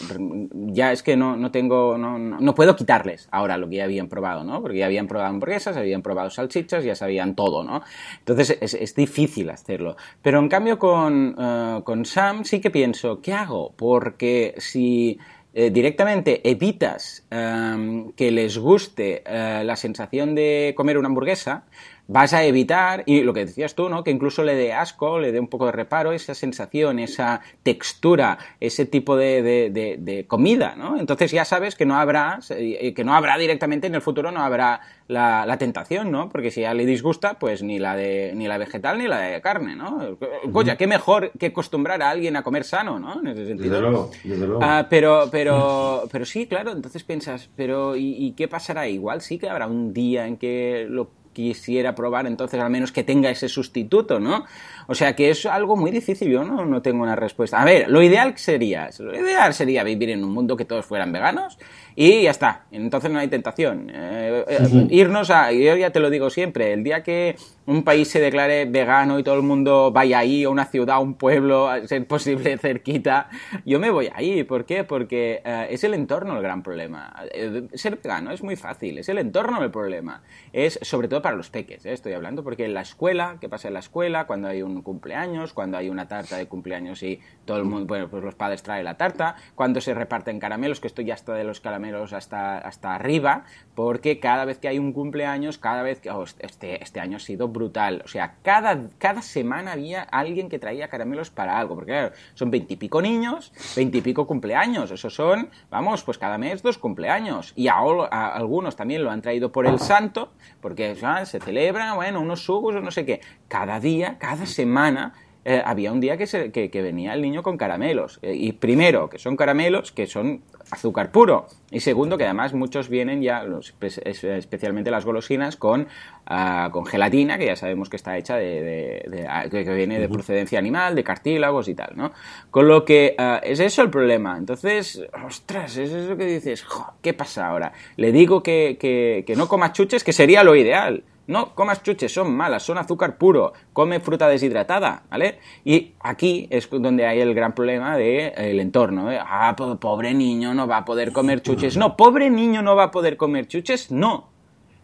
ya 0.73 0.91
es 0.91 1.03
que 1.03 1.15
no, 1.15 1.37
no 1.37 1.51
tengo, 1.51 1.97
no, 1.97 2.19
no, 2.19 2.55
puedo 2.55 2.75
quitarles 2.75 3.29
ahora 3.31 3.57
lo 3.57 3.69
que 3.69 3.77
ya 3.77 3.85
habían 3.85 4.09
probado, 4.09 4.43
¿no? 4.43 4.61
Porque 4.61 4.79
ya 4.79 4.87
habían 4.87 5.07
probado 5.07 5.29
hamburguesas, 5.29 5.77
habían 5.77 6.01
probado 6.01 6.29
salchichas, 6.29 6.83
ya 6.83 6.95
sabían 6.95 7.35
todo, 7.35 7.63
¿no? 7.63 7.81
Entonces, 8.19 8.57
es, 8.59 8.73
es 8.73 8.93
difícil 8.93 9.49
hacerlo. 9.51 9.95
Pero 10.21 10.39
en 10.39 10.49
cambio, 10.49 10.77
con, 10.77 11.35
con 11.83 12.05
Sam 12.05 12.43
sí 12.43 12.59
que 12.59 12.71
pienso, 12.71 13.21
¿qué 13.21 13.33
hago? 13.33 13.73
Porque 13.77 14.55
si 14.57 15.17
eh, 15.55 15.69
directamente 15.69 16.41
evitas 16.49 17.23
eh, 17.29 18.11
que 18.15 18.31
les 18.31 18.57
guste 18.57 19.21
eh, 19.25 19.63
la 19.63 19.75
sensación 19.75 20.33
de 20.33 20.73
comer 20.75 20.97
una 20.97 21.09
hamburguesa, 21.09 21.65
vas 22.07 22.33
a 22.33 22.43
evitar, 22.43 23.03
y 23.05 23.21
lo 23.21 23.33
que 23.33 23.45
decías 23.45 23.75
tú, 23.75 23.87
¿no? 23.87 24.03
Que 24.03 24.11
incluso 24.11 24.43
le 24.43 24.55
dé 24.55 24.73
asco, 24.73 25.19
le 25.19 25.31
dé 25.31 25.39
un 25.39 25.47
poco 25.47 25.67
de 25.67 25.71
reparo, 25.71 26.11
esa 26.11 26.35
sensación, 26.35 26.99
esa 26.99 27.41
textura, 27.63 28.37
ese 28.59 28.85
tipo 28.85 29.15
de, 29.15 29.41
de, 29.41 29.97
de, 29.99 30.27
comida, 30.27 30.75
¿no? 30.75 30.99
Entonces 30.99 31.31
ya 31.31 31.45
sabes 31.45 31.75
que 31.75 31.85
no 31.85 31.95
habrá, 31.95 32.39
que 32.47 33.03
no 33.05 33.13
habrá 33.15 33.37
directamente 33.37 33.87
en 33.87 33.95
el 33.95 34.01
futuro, 34.01 34.31
no 34.31 34.41
habrá 34.41 34.81
la, 35.07 35.45
la, 35.45 35.57
tentación, 35.57 36.11
¿no? 36.11 36.29
Porque 36.29 36.51
si 36.51 36.61
ya 36.61 36.73
le 36.73 36.85
disgusta, 36.85 37.39
pues 37.39 37.63
ni 37.63 37.79
la 37.79 37.95
de, 37.95 38.33
ni 38.35 38.47
la 38.47 38.57
vegetal 38.57 38.97
ni 38.97 39.07
la 39.07 39.19
de 39.19 39.41
carne, 39.41 39.75
¿no? 39.75 40.17
Coña, 40.51 40.75
qué 40.75 40.87
mejor 40.87 41.31
que 41.39 41.47
acostumbrar 41.47 42.01
a 42.01 42.09
alguien 42.09 42.35
a 42.35 42.43
comer 42.43 42.65
sano, 42.65 42.99
¿no? 42.99 43.19
En 43.21 43.27
ese 43.27 43.45
sentido. 43.47 43.69
Desde 43.69 43.81
luego, 43.81 44.11
desde 44.23 44.47
luego. 44.47 44.59
Ah, 44.61 44.87
pero, 44.89 45.29
pero, 45.31 46.07
pero 46.11 46.25
sí, 46.25 46.47
claro, 46.47 46.71
entonces 46.71 47.03
piensas, 47.03 47.49
pero 47.55 47.95
¿y, 47.95 48.15
¿y 48.17 48.31
qué 48.33 48.47
pasará? 48.47 48.87
Igual 48.87 49.21
sí 49.21 49.37
que 49.37 49.49
habrá 49.49 49.67
un 49.67 49.93
día 49.93 50.27
en 50.27 50.37
que 50.37 50.85
lo 50.89 51.22
quisiera 51.33 51.95
probar 51.95 52.27
entonces 52.27 52.59
al 52.59 52.69
menos 52.69 52.91
que 52.91 53.03
tenga 53.03 53.29
ese 53.29 53.49
sustituto, 53.49 54.19
¿no? 54.19 54.45
O 54.87 54.95
sea 54.95 55.15
que 55.15 55.29
es 55.29 55.45
algo 55.45 55.75
muy 55.75 55.91
difícil, 55.91 56.29
yo 56.29 56.43
no, 56.43 56.65
no 56.65 56.81
tengo 56.81 57.03
una 57.03 57.15
respuesta. 57.15 57.61
A 57.61 57.65
ver, 57.65 57.89
lo 57.89 58.01
ideal 58.01 58.37
sería, 58.37 58.89
lo 58.99 59.19
ideal 59.19 59.53
sería 59.53 59.83
vivir 59.83 60.09
en 60.11 60.23
un 60.23 60.31
mundo 60.31 60.55
que 60.55 60.65
todos 60.65 60.85
fueran 60.85 61.11
veganos 61.11 61.57
y 61.95 62.23
ya 62.23 62.31
está, 62.31 62.65
entonces 62.71 63.11
no 63.11 63.19
hay 63.19 63.27
tentación. 63.27 63.89
Eh, 63.93 64.45
eh, 64.47 64.87
irnos 64.89 65.29
a, 65.29 65.51
yo 65.51 65.75
ya 65.75 65.91
te 65.91 65.99
lo 65.99 66.09
digo 66.09 66.29
siempre, 66.29 66.73
el 66.73 66.83
día 66.83 67.03
que 67.03 67.35
un 67.65 67.83
país 67.83 68.09
se 68.09 68.19
declare 68.19 68.65
vegano 68.65 69.19
y 69.19 69.23
todo 69.23 69.35
el 69.35 69.43
mundo 69.43 69.91
vaya 69.91 70.19
ahí, 70.19 70.43
a 70.43 70.49
una 70.49 70.65
ciudad, 70.65 70.97
a 70.97 70.99
un 70.99 71.13
pueblo, 71.15 71.69
a 71.69 71.85
ser 71.87 72.05
posible 72.07 72.57
cerquita, 72.61 73.29
yo 73.65 73.79
me 73.79 73.89
voy 73.89 74.09
ahí. 74.13 74.43
¿Por 74.43 74.65
qué? 74.65 74.83
Porque 74.83 75.41
eh, 75.45 75.67
es 75.69 75.83
el 75.83 75.93
entorno 75.93 76.35
el 76.35 76.43
gran 76.43 76.63
problema. 76.63 77.13
Eh, 77.31 77.67
ser 77.73 77.97
vegano 77.97 78.31
es 78.31 78.43
muy 78.43 78.55
fácil, 78.55 78.97
es 78.97 79.09
el 79.09 79.17
entorno 79.17 79.63
el 79.63 79.71
problema. 79.71 80.23
Es 80.51 80.79
sobre 80.81 81.07
todo 81.07 81.21
para 81.21 81.35
los 81.35 81.49
peques, 81.49 81.85
¿eh? 81.85 81.93
estoy 81.93 82.13
hablando, 82.13 82.43
porque 82.43 82.65
en 82.65 82.73
la 82.73 82.81
escuela, 82.81 83.37
¿qué 83.39 83.47
pasa 83.47 83.69
en 83.69 83.75
la 83.75 83.79
escuela? 83.79 84.27
Cuando 84.27 84.47
hay 84.47 84.61
un 84.61 84.81
cumpleaños, 84.81 85.53
cuando 85.53 85.77
hay 85.77 85.89
una 85.89 86.07
tarta 86.07 86.37
de 86.37 86.47
cumpleaños 86.47 87.01
y 87.03 87.21
todo 87.45 87.57
el 87.57 87.63
mundo, 87.63 87.85
bueno, 87.85 88.09
pues 88.09 88.23
los 88.23 88.35
padres 88.35 88.63
traen 88.63 88.83
la 88.85 88.97
tarta, 88.97 89.35
cuando 89.55 89.79
se 89.79 89.93
reparten 89.93 90.39
caramelos, 90.39 90.79
que 90.79 90.87
esto 90.87 91.01
ya 91.01 91.13
está 91.13 91.33
de 91.33 91.43
los 91.43 91.61
caramelos 91.61 91.82
hasta, 92.13 92.57
hasta 92.57 92.95
arriba, 92.95 93.43
porque 93.75 94.19
cada 94.19 94.45
vez 94.45 94.59
que 94.59 94.67
hay 94.67 94.79
un 94.79 94.93
cumpleaños, 94.93 95.57
cada 95.57 95.83
vez 95.83 95.99
que, 95.99 96.11
oh, 96.11 96.23
este, 96.39 96.81
este 96.83 96.99
año 96.99 97.17
ha 97.17 97.19
sido 97.19 97.47
brutal. 97.47 98.01
O 98.05 98.07
sea, 98.07 98.35
cada, 98.41 98.79
cada 98.97 99.21
semana 99.21 99.73
había 99.73 100.03
alguien 100.03 100.49
que 100.49 100.59
traía 100.59 100.87
caramelos 100.87 101.29
para 101.29 101.57
algo, 101.57 101.75
porque 101.75 101.91
claro, 101.91 102.15
son 102.33 102.51
veintipico 102.51 103.01
niños, 103.01 103.51
veintipico 103.75 104.27
cumpleaños, 104.27 104.91
esos 104.91 105.13
son, 105.13 105.49
vamos, 105.69 106.03
pues 106.03 106.17
cada 106.17 106.37
mes 106.37 106.61
dos 106.61 106.77
cumpleaños. 106.77 107.53
Y 107.55 107.67
a, 107.67 107.75
a, 107.75 108.35
algunos 108.35 108.75
también 108.75 109.03
lo 109.03 109.11
han 109.11 109.21
traído 109.21 109.51
por 109.51 109.65
el 109.65 109.79
santo, 109.79 110.31
porque 110.61 110.95
¿sabes? 110.95 111.29
se 111.29 111.39
celebra, 111.39 111.93
bueno, 111.93 112.21
unos 112.21 112.43
sugos 112.43 112.75
o 112.75 112.81
no 112.81 112.91
sé 112.91 113.05
qué. 113.05 113.21
Cada 113.47 113.79
día, 113.79 114.17
cada 114.19 114.45
semana 114.45 115.13
eh, 115.45 115.61
había 115.63 115.91
un 115.91 115.99
día 115.99 116.15
que, 116.15 116.25
se, 116.25 116.51
que, 116.51 116.69
que, 116.69 116.81
venía 116.81 117.13
el 117.13 117.21
niño 117.21 117.43
con 117.43 117.57
caramelos. 117.57 118.19
Eh, 118.21 118.33
y 118.33 118.53
primero, 118.53 119.09
que 119.09 119.19
son 119.19 119.35
caramelos 119.35 119.91
que 119.91 120.07
son 120.07 120.41
azúcar 120.71 121.11
puro. 121.11 121.47
Y 121.69 121.81
segundo, 121.81 122.17
que 122.17 122.23
además 122.23 122.53
muchos 122.53 122.87
vienen 122.87 123.21
ya, 123.21 123.43
los, 123.43 123.75
especialmente 123.81 124.89
las 124.89 125.03
golosinas, 125.03 125.57
con, 125.57 125.87
uh, 126.29 126.71
con 126.71 126.85
gelatina, 126.85 127.37
que 127.37 127.47
ya 127.47 127.55
sabemos 127.55 127.89
que 127.89 127.97
está 127.97 128.17
hecha 128.17 128.37
de, 128.37 128.61
de, 129.09 129.49
de 129.51 129.65
que 129.65 129.73
viene 129.73 129.99
de 129.99 130.07
procedencia 130.07 130.59
animal, 130.59 130.95
de 130.95 131.03
cartílagos 131.03 131.67
y 131.67 131.75
tal, 131.75 131.91
¿no? 131.95 132.11
Con 132.49 132.67
lo 132.67 132.85
que 132.85 133.15
uh, 133.19 133.39
es 133.43 133.59
eso 133.59 133.81
el 133.81 133.89
problema. 133.89 134.37
Entonces, 134.37 135.03
ostras, 135.25 135.75
es 135.77 135.91
eso 135.91 136.15
que 136.15 136.25
dices, 136.25 136.65
¿qué 137.01 137.13
pasa 137.13 137.47
ahora? 137.47 137.73
Le 137.97 138.11
digo 138.11 138.41
que, 138.41 138.77
que, 138.79 139.23
que 139.27 139.35
no 139.35 139.47
coma 139.47 139.73
chuches, 139.73 140.03
que 140.03 140.13
sería 140.13 140.43
lo 140.43 140.55
ideal 140.55 141.03
no 141.27 141.55
comas 141.55 141.81
chuches, 141.83 142.13
son 142.13 142.35
malas, 142.35 142.63
son 142.63 142.77
azúcar 142.77 143.17
puro, 143.17 143.53
come 143.71 143.99
fruta 143.99 144.27
deshidratada, 144.27 145.03
¿vale? 145.09 145.39
Y 145.63 145.93
aquí 146.01 146.47
es 146.49 146.69
donde 146.69 147.05
hay 147.05 147.21
el 147.21 147.33
gran 147.33 147.55
problema 147.55 147.97
del 147.97 148.35
de, 148.35 148.61
entorno. 148.61 149.11
¿eh? 149.11 149.19
Ah, 149.21 149.55
pobre 149.79 150.13
niño 150.13 150.53
no 150.53 150.67
va 150.67 150.77
a 150.77 150.85
poder 150.85 151.11
comer 151.11 151.41
chuches. 151.41 151.77
No, 151.77 151.95
pobre 151.95 152.29
niño 152.29 152.61
no 152.61 152.75
va 152.75 152.85
a 152.85 152.91
poder 152.91 153.17
comer 153.17 153.47
chuches, 153.47 153.91
no. 153.91 154.29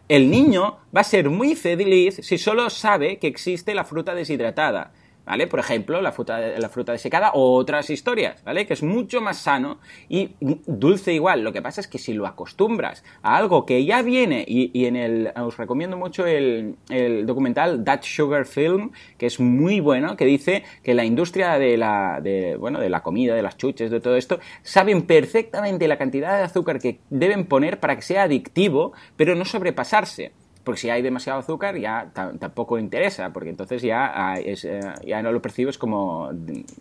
El 0.08 0.30
niño 0.30 0.78
va 0.96 1.02
a 1.02 1.04
ser 1.04 1.30
muy 1.30 1.54
feliz 1.54 2.20
si 2.22 2.36
solo 2.36 2.68
sabe 2.70 3.18
que 3.18 3.28
existe 3.28 3.74
la 3.74 3.84
fruta 3.84 4.14
deshidratada. 4.14 4.92
¿Vale? 5.30 5.46
Por 5.46 5.60
ejemplo, 5.60 6.02
la 6.02 6.10
fruta, 6.10 6.40
la 6.40 6.68
fruta 6.68 6.90
desecada 6.90 7.30
o 7.34 7.54
otras 7.54 7.88
historias, 7.88 8.42
¿vale? 8.42 8.66
Que 8.66 8.72
es 8.72 8.82
mucho 8.82 9.20
más 9.20 9.38
sano 9.38 9.78
y 10.08 10.30
dulce 10.40 11.12
igual. 11.12 11.42
Lo 11.42 11.52
que 11.52 11.62
pasa 11.62 11.80
es 11.80 11.86
que 11.86 11.98
si 11.98 12.14
lo 12.14 12.26
acostumbras 12.26 13.04
a 13.22 13.36
algo 13.36 13.64
que 13.64 13.84
ya 13.84 14.02
viene, 14.02 14.44
y, 14.44 14.72
y 14.76 14.86
en 14.86 14.96
el, 14.96 15.32
os 15.36 15.56
recomiendo 15.56 15.96
mucho 15.96 16.26
el, 16.26 16.74
el, 16.88 17.26
documental 17.26 17.84
That 17.84 18.00
Sugar 18.02 18.44
Film, 18.44 18.90
que 19.18 19.26
es 19.26 19.38
muy 19.38 19.78
bueno, 19.78 20.16
que 20.16 20.24
dice 20.24 20.64
que 20.82 20.94
la 20.94 21.04
industria 21.04 21.60
de 21.60 21.76
la, 21.76 22.18
de, 22.20 22.56
bueno, 22.56 22.80
de 22.80 22.90
la 22.90 23.04
comida, 23.04 23.36
de 23.36 23.42
las 23.42 23.56
chuches, 23.56 23.92
de 23.92 24.00
todo 24.00 24.16
esto, 24.16 24.40
saben 24.62 25.02
perfectamente 25.02 25.86
la 25.86 25.96
cantidad 25.96 26.38
de 26.38 26.42
azúcar 26.42 26.80
que 26.80 26.98
deben 27.08 27.46
poner 27.46 27.78
para 27.78 27.94
que 27.94 28.02
sea 28.02 28.24
adictivo, 28.24 28.94
pero 29.16 29.36
no 29.36 29.44
sobrepasarse 29.44 30.32
porque 30.64 30.80
si 30.80 30.90
hay 30.90 31.02
demasiado 31.02 31.38
azúcar 31.38 31.76
ya 31.78 32.10
tampoco 32.14 32.78
interesa, 32.78 33.32
porque 33.32 33.50
entonces 33.50 33.82
ya, 33.82 34.12
ah, 34.14 34.38
eh, 34.38 34.80
ya 35.04 35.22
no 35.22 35.32
lo 35.32 35.40
percibes 35.40 35.78
como 35.78 36.30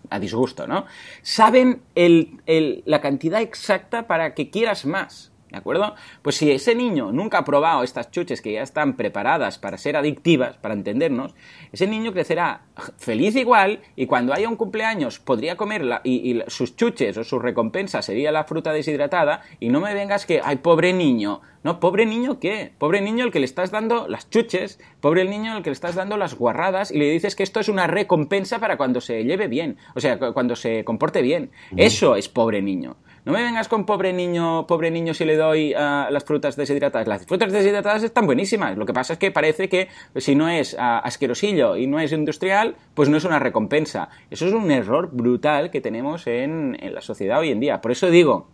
a 0.09 0.19
disgusto, 0.19 0.67
¿no? 0.67 0.85
Saben 1.21 1.81
el, 1.95 2.39
el, 2.45 2.83
la 2.85 3.01
cantidad 3.01 3.41
exacta 3.41 4.07
para 4.07 4.33
que 4.33 4.49
quieras 4.49 4.85
más. 4.85 5.31
¿De 5.51 5.57
acuerdo? 5.57 5.95
Pues 6.21 6.35
si 6.35 6.51
ese 6.51 6.75
niño 6.75 7.11
nunca 7.11 7.39
ha 7.39 7.45
probado 7.45 7.83
estas 7.83 8.11
chuches 8.11 8.41
que 8.41 8.53
ya 8.53 8.61
están 8.61 8.95
preparadas 8.95 9.57
para 9.57 9.77
ser 9.77 9.97
adictivas, 9.97 10.57
para 10.57 10.75
entendernos, 10.75 11.33
ese 11.71 11.87
niño 11.87 12.13
crecerá 12.13 12.61
feliz 12.97 13.35
igual 13.35 13.79
y 13.95 14.05
cuando 14.05 14.33
haya 14.33 14.47
un 14.47 14.55
cumpleaños 14.55 15.19
podría 15.19 15.57
comerla 15.57 16.01
y, 16.03 16.31
y 16.31 16.43
sus 16.47 16.75
chuches 16.75 17.17
o 17.17 17.23
su 17.23 17.39
recompensa 17.39 18.01
sería 18.03 18.31
la 18.31 18.43
fruta 18.43 18.71
deshidratada 18.71 19.41
y 19.59 19.69
no 19.69 19.81
me 19.81 19.93
vengas 19.93 20.25
que, 20.25 20.41
ay, 20.43 20.57
pobre 20.57 20.93
niño. 20.93 21.41
No, 21.61 21.81
pobre 21.81 22.05
niño, 22.05 22.39
¿qué? 22.39 22.71
Pobre 22.77 23.01
niño 23.01 23.25
el 23.25 23.31
que 23.31 23.39
le 23.39 23.45
estás 23.45 23.69
dando 23.69 24.07
las 24.07 24.29
chuches, 24.29 24.79
pobre 25.01 25.23
el 25.23 25.29
niño 25.29 25.57
el 25.57 25.63
que 25.63 25.69
le 25.69 25.73
estás 25.73 25.95
dando 25.95 26.15
las 26.15 26.35
guarradas 26.35 26.89
y 26.89 26.97
le 26.97 27.11
dices 27.11 27.35
que 27.35 27.43
esto 27.43 27.59
es 27.59 27.67
una 27.67 27.85
recompensa 27.85 28.59
para 28.59 28.77
cuando 28.77 29.01
se 29.01 29.25
lleve 29.25 29.49
bien, 29.49 29.77
o 29.93 29.99
sea, 29.99 30.17
cuando 30.17 30.55
se 30.55 30.85
comporte 30.85 31.21
bien. 31.21 31.51
Eso 31.75 32.15
es 32.15 32.29
pobre 32.29 32.61
niño. 32.61 32.95
No 33.25 33.33
me 33.33 33.43
vengas 33.43 33.67
con 33.67 33.85
pobre 33.85 34.13
niño, 34.13 34.65
pobre 34.67 34.91
niño 34.91 35.13
si 35.13 35.25
le 35.25 35.35
doy 35.35 35.73
uh, 35.73 36.11
las 36.11 36.23
frutas 36.23 36.55
deshidratadas. 36.55 37.07
Las 37.07 37.25
frutas 37.25 37.51
deshidratadas 37.51 38.03
están 38.03 38.25
buenísimas. 38.25 38.77
Lo 38.77 38.85
que 38.85 38.93
pasa 38.93 39.13
es 39.13 39.19
que 39.19 39.31
parece 39.31 39.69
que 39.69 39.89
si 40.15 40.35
no 40.35 40.49
es 40.49 40.73
uh, 40.73 40.77
asquerosillo 41.03 41.75
y 41.75 41.87
no 41.87 41.99
es 41.99 42.11
industrial, 42.11 42.75
pues 42.93 43.09
no 43.09 43.17
es 43.17 43.25
una 43.25 43.39
recompensa. 43.39 44.09
Eso 44.29 44.47
es 44.47 44.53
un 44.53 44.71
error 44.71 45.09
brutal 45.11 45.69
que 45.69 45.81
tenemos 45.81 46.27
en, 46.27 46.77
en 46.79 46.93
la 46.93 47.01
sociedad 47.01 47.39
hoy 47.39 47.51
en 47.51 47.59
día. 47.59 47.81
Por 47.81 47.91
eso 47.91 48.09
digo, 48.09 48.47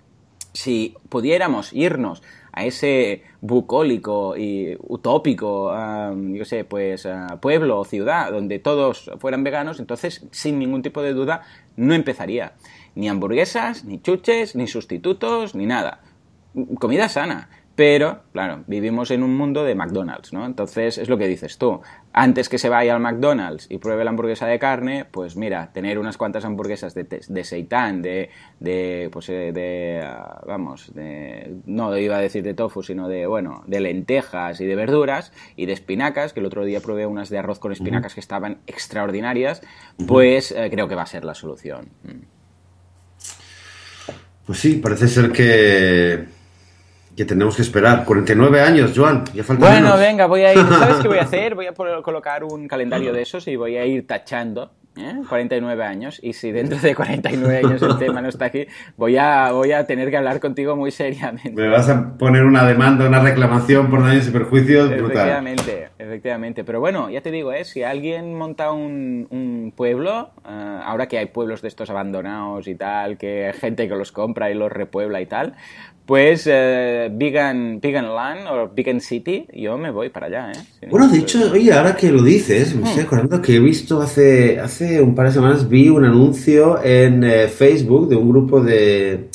si 0.54 0.95
pudiéramos 1.10 1.73
irnos 1.73 2.23
a 2.54 2.63
ese 2.63 3.23
bucólico 3.41 4.38
y 4.38 4.78
utópico, 4.80 5.73
um, 5.73 6.34
yo 6.34 6.45
sé, 6.45 6.63
pues 6.63 7.06
pueblo 7.41 7.80
o 7.80 7.84
ciudad 7.84 8.32
donde 8.32 8.60
todos 8.60 9.12
fueran 9.19 9.43
veganos, 9.43 9.82
entonces 9.82 10.25
sin 10.32 10.58
ningún 10.58 10.82
tipo 10.82 11.01
de 11.01 11.13
duda 11.13 11.41
no 11.75 11.93
empezaría. 11.93 12.54
Ni 12.95 13.10
hamburguesas, 13.10 13.84
ni 13.86 14.01
chuches, 14.01 14.55
ni 14.55 14.67
sustitutos, 14.67 15.53
ni 15.53 15.65
nada. 15.65 16.01
Comida 16.79 17.10
sana. 17.10 17.49
pero, 17.75 18.21
claro, 18.31 18.63
vivimos 18.67 19.12
en 19.12 19.21
un 19.21 19.36
mundo 19.36 19.65
de 19.65 19.75
McDonald's, 19.75 20.31
¿no? 20.31 20.45
Entonces, 20.45 20.97
es 20.97 21.10
lo 21.10 21.17
que 21.17 21.27
dices 21.27 21.58
tú. 21.58 21.81
Antes 22.13 22.47
que 22.47 22.58
se 22.58 22.69
vaya 22.69 22.95
al 22.95 23.01
McDonald's 23.01 23.67
y 23.69 23.79
pruebe 23.79 24.05
la 24.05 24.12
hamburguesa 24.12 24.47
de 24.47 24.58
carne, 24.60 25.03
pues 25.03 25.36
mira, 25.36 25.73
tener 25.73 25.99
unas 25.99 26.15
cuantas 26.15 26.45
hamburguesas 26.45 26.93
de, 26.93 27.03
de 27.03 27.43
seitán, 27.43 28.01
de, 28.01 28.29
de, 28.62 29.10
pues, 29.12 29.27
eh, 29.27 29.51
de, 29.51 30.01
ah, 30.05 30.41
vamos, 30.47 30.93
de, 30.95 31.58
no 31.65 31.97
iba 31.97 32.15
a 32.15 32.21
decir 32.21 32.43
de 32.43 32.53
tofu, 32.53 32.81
sino 32.81 33.10
de, 33.10 33.27
bueno, 33.27 33.63
de 33.67 33.81
lentejas 33.81 34.62
y 34.62 34.65
de 34.65 34.75
verduras 34.77 35.34
y 35.58 35.65
de 35.65 35.73
espinacas, 35.73 36.31
que 36.31 36.39
el 36.39 36.45
otro 36.45 36.63
día 36.63 36.79
probé 36.79 37.05
unas 37.05 37.29
de 37.29 37.39
arroz 37.39 37.60
con 37.60 37.73
espinacas 37.73 38.13
que 38.13 38.21
estaban 38.21 38.60
extraordinarias, 38.67 39.62
pues 40.08 40.53
eh, 40.53 40.69
creo 40.71 40.88
que 40.88 40.95
va 40.95 41.01
a 41.01 41.08
ser 41.08 41.25
la 41.25 41.34
solución. 41.34 41.89
Pues 44.45 44.60
sí, 44.60 44.75
parece 44.75 45.08
ser 45.08 45.31
que 45.31 46.25
que 47.15 47.25
tenemos 47.25 47.55
que 47.55 47.62
esperar. 47.62 48.03
49 48.03 48.62
años, 48.62 48.91
Joan, 48.95 49.23
ya 49.34 49.43
falta 49.43 49.69
Bueno, 49.69 49.97
venga, 49.97 50.25
voy 50.25 50.41
a 50.41 50.53
ir. 50.53 50.60
¿Sabes 50.60 50.97
qué 50.97 51.08
voy 51.08 51.17
a 51.17 51.21
hacer? 51.23 51.55
Voy 51.55 51.67
a 51.67 51.73
colocar 51.73 52.43
un 52.43 52.67
calendario 52.67 53.13
de 53.13 53.21
esos 53.21 53.47
y 53.47 53.55
voy 53.55 53.77
a 53.77 53.86
ir 53.86 54.05
tachando. 54.05 54.71
¿Eh? 54.97 55.21
49 55.27 55.84
años. 55.84 56.19
Y 56.21 56.34
si 56.34 56.51
dentro 56.51 56.77
de 56.79 56.95
49 56.95 57.58
años 57.58 57.81
el 57.81 57.97
tema 57.97 58.21
no 58.21 58.29
está 58.29 58.45
aquí, 58.45 58.67
voy 58.97 59.17
a, 59.17 59.51
voy 59.51 59.71
a 59.71 59.86
tener 59.86 60.10
que 60.10 60.17
hablar 60.17 60.39
contigo 60.39 60.75
muy 60.75 60.91
seriamente. 60.91 61.51
Me 61.51 61.67
vas 61.67 61.89
a 61.89 62.17
poner 62.17 62.43
una 62.43 62.65
demanda, 62.65 63.08
una 63.08 63.19
reclamación 63.19 63.89
por 63.89 64.03
daños 64.03 64.27
y 64.27 64.31
perjuicios 64.31 64.89
brutal. 64.89 65.12
Efectivamente, 65.12 65.89
efectivamente. 65.97 66.63
Pero 66.63 66.79
bueno, 66.79 67.10
ya 67.10 67.21
te 67.21 67.31
digo, 67.31 67.51
¿eh? 67.51 67.65
si 67.65 67.84
alguien 67.84 68.36
monta 68.36 68.71
un, 68.71 69.27
un 69.29 69.73
pueblo, 69.75 70.31
eh, 70.47 70.79
ahora 70.84 71.08
que 71.08 71.17
hay 71.17 71.27
pueblos 71.27 71.62
de 71.62 71.67
estos 71.67 71.89
abandonados 71.89 72.67
y 72.67 72.75
tal, 72.75 73.17
que 73.17 73.47
hay 73.47 73.53
gente 73.53 73.88
que 73.88 73.95
los 73.95 74.12
compra 74.12 74.49
y 74.51 74.53
los 74.53 74.71
repuebla 74.71 75.21
y 75.21 75.25
tal, 75.25 75.55
pues 76.05 76.43
eh, 76.45 77.09
Vegan, 77.11 77.79
Land 77.81 78.47
o 78.47 78.71
Vegan 78.75 79.01
City, 79.01 79.47
yo 79.53 79.77
me 79.77 79.91
voy 79.91 80.09
para 80.09 80.27
allá. 80.27 80.51
¿eh? 80.51 80.87
bueno, 80.89 81.07
de 81.07 81.19
hecho, 81.19 81.51
oye, 81.51 81.73
ahora 81.73 81.95
que 81.95 82.11
lo 82.11 82.21
dices, 82.21 82.75
me 82.75 82.87
estoy 82.87 83.03
hmm. 83.03 83.05
acordando 83.07 83.41
que 83.41 83.55
he 83.55 83.59
visto 83.59 84.01
hace, 84.01 84.59
hace 84.59 85.01
un 85.01 85.15
par 85.15 85.27
de 85.27 85.33
semanas, 85.33 85.67
vi 85.67 85.89
un 85.89 86.05
anuncio 86.05 86.83
en 86.83 87.23
eh, 87.23 87.47
Facebook 87.47 88.07
de 88.07 88.15
un 88.15 88.29
grupo 88.29 88.61
de 88.61 89.29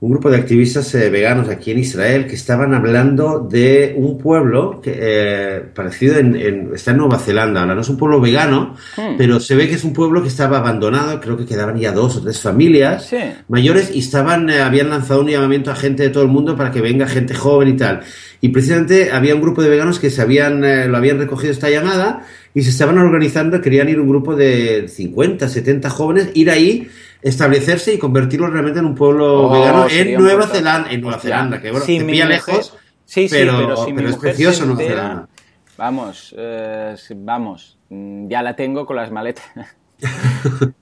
un 0.00 0.10
grupo 0.12 0.30
de 0.30 0.36
activistas 0.36 0.94
eh, 0.94 1.10
veganos 1.10 1.48
aquí 1.48 1.72
en 1.72 1.80
Israel 1.80 2.28
que 2.28 2.36
estaban 2.36 2.72
hablando 2.72 3.40
de 3.40 3.94
un 3.96 4.16
pueblo 4.16 4.80
que, 4.80 4.94
eh, 4.96 5.60
parecido 5.74 6.18
en, 6.18 6.70
está 6.72 6.92
en 6.92 6.98
Nueva 6.98 7.18
Zelanda. 7.18 7.62
Ahora 7.62 7.74
no 7.74 7.80
es 7.80 7.88
un 7.88 7.96
pueblo 7.96 8.20
vegano, 8.20 8.76
hmm. 8.96 9.16
pero 9.18 9.40
se 9.40 9.56
ve 9.56 9.68
que 9.68 9.74
es 9.74 9.82
un 9.82 9.92
pueblo 9.92 10.22
que 10.22 10.28
estaba 10.28 10.58
abandonado. 10.58 11.20
Creo 11.20 11.36
que 11.36 11.46
quedaban 11.46 11.78
ya 11.78 11.90
dos 11.90 12.16
o 12.16 12.22
tres 12.22 12.40
familias 12.40 13.12
mayores 13.48 13.90
y 13.92 13.98
estaban 13.98 14.48
eh, 14.50 14.60
habían 14.60 14.88
lanzado 14.88 15.22
un 15.22 15.28
llamamiento 15.28 15.72
a 15.72 15.74
gente 15.74 16.04
de 16.04 16.10
todo 16.10 16.22
el 16.22 16.28
mundo 16.28 16.56
para 16.56 16.70
que 16.70 16.80
venga 16.80 17.08
gente 17.08 17.34
joven 17.34 17.68
y 17.68 17.76
tal. 17.76 18.02
Y 18.40 18.50
precisamente 18.50 19.10
había 19.10 19.34
un 19.34 19.40
grupo 19.40 19.62
de 19.62 19.68
veganos 19.68 19.98
que 19.98 20.10
se 20.10 20.22
habían, 20.22 20.60
lo 20.60 20.96
habían 20.96 21.18
recogido 21.18 21.52
esta 21.52 21.70
llamada 21.70 22.24
y 22.54 22.62
se 22.62 22.70
estaban 22.70 22.96
organizando. 22.98 23.60
Querían 23.60 23.88
ir 23.88 23.98
un 23.98 24.08
grupo 24.08 24.36
de 24.36 24.86
50, 24.86 25.48
70 25.48 25.90
jóvenes, 25.90 26.30
ir 26.34 26.48
ahí 26.48 26.88
establecerse 27.22 27.94
y 27.94 27.98
convertirlo 27.98 28.48
realmente 28.48 28.80
en 28.80 28.86
un 28.86 28.94
pueblo 28.94 29.48
oh, 29.48 29.52
vegano 29.52 29.86
en 29.90 30.14
Nueva 30.14 30.46
Zelanda, 30.46 30.90
en 30.90 31.00
Nueva 31.00 31.18
Zelanda, 31.18 31.60
que 31.60 31.70
bueno, 31.70 31.84
te 31.84 32.04
pilla 32.04 32.26
lejos, 32.26 32.76
sí, 33.04 33.28
sí, 33.28 33.34
pero, 33.34 33.84
es 33.84 34.16
precioso 34.16 34.66
Nueva 34.66 34.82
Zelanda. 34.82 35.28
Vamos, 35.76 36.34
eh, 36.36 36.96
vamos, 37.16 37.78
mm, 37.88 38.28
ya 38.28 38.42
la 38.42 38.56
tengo 38.56 38.84
con 38.84 38.96
las 38.96 39.10
maletas. 39.10 39.44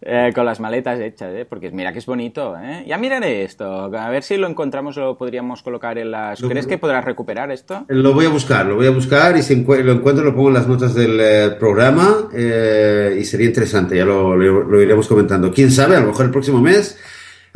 Eh, 0.09 0.31
con 0.35 0.47
las 0.47 0.61
maletas 0.61 1.01
hechas, 1.01 1.35
¿eh? 1.35 1.45
porque 1.49 1.71
mira 1.73 1.93
que 1.93 1.99
es 1.99 2.07
bonito. 2.07 2.57
¿eh? 2.57 2.85
Ya 2.87 2.97
miraré 2.97 3.43
esto, 3.43 3.65
a 3.65 4.09
ver 4.09 4.23
si 4.23 4.37
lo 4.37 4.47
encontramos 4.47 4.97
o 4.99 5.01
lo 5.01 5.19
podríamos 5.19 5.63
colocar 5.63 5.99
en 5.99 6.13
las... 6.13 6.41
¿Crees 6.41 6.67
que 6.67 6.79
podrás 6.79 7.05
recuperar 7.05 7.51
esto? 7.51 7.85
Lo 7.89 8.15
voy 8.15 8.27
a 8.27 8.29
buscar, 8.29 8.67
lo 8.67 8.77
voy 8.77 8.87
a 8.87 8.91
buscar 8.91 9.37
y 9.37 9.43
si 9.43 9.65
lo 9.65 9.93
encuentro 9.93 10.25
lo 10.25 10.35
pongo 10.35 10.49
en 10.49 10.55
las 10.55 10.69
notas 10.69 10.95
del 10.95 11.19
eh, 11.21 11.51
programa 11.59 12.29
y 12.33 13.25
sería 13.25 13.47
interesante, 13.47 13.97
ya 13.97 14.05
lo, 14.05 14.37
lo 14.37 14.83
iremos 14.83 15.09
comentando. 15.09 15.51
¿Quién 15.51 15.73
sabe? 15.73 15.97
A 15.97 16.01
lo 16.01 16.09
mejor 16.09 16.27
el 16.27 16.31
próximo 16.31 16.61
mes 16.61 16.97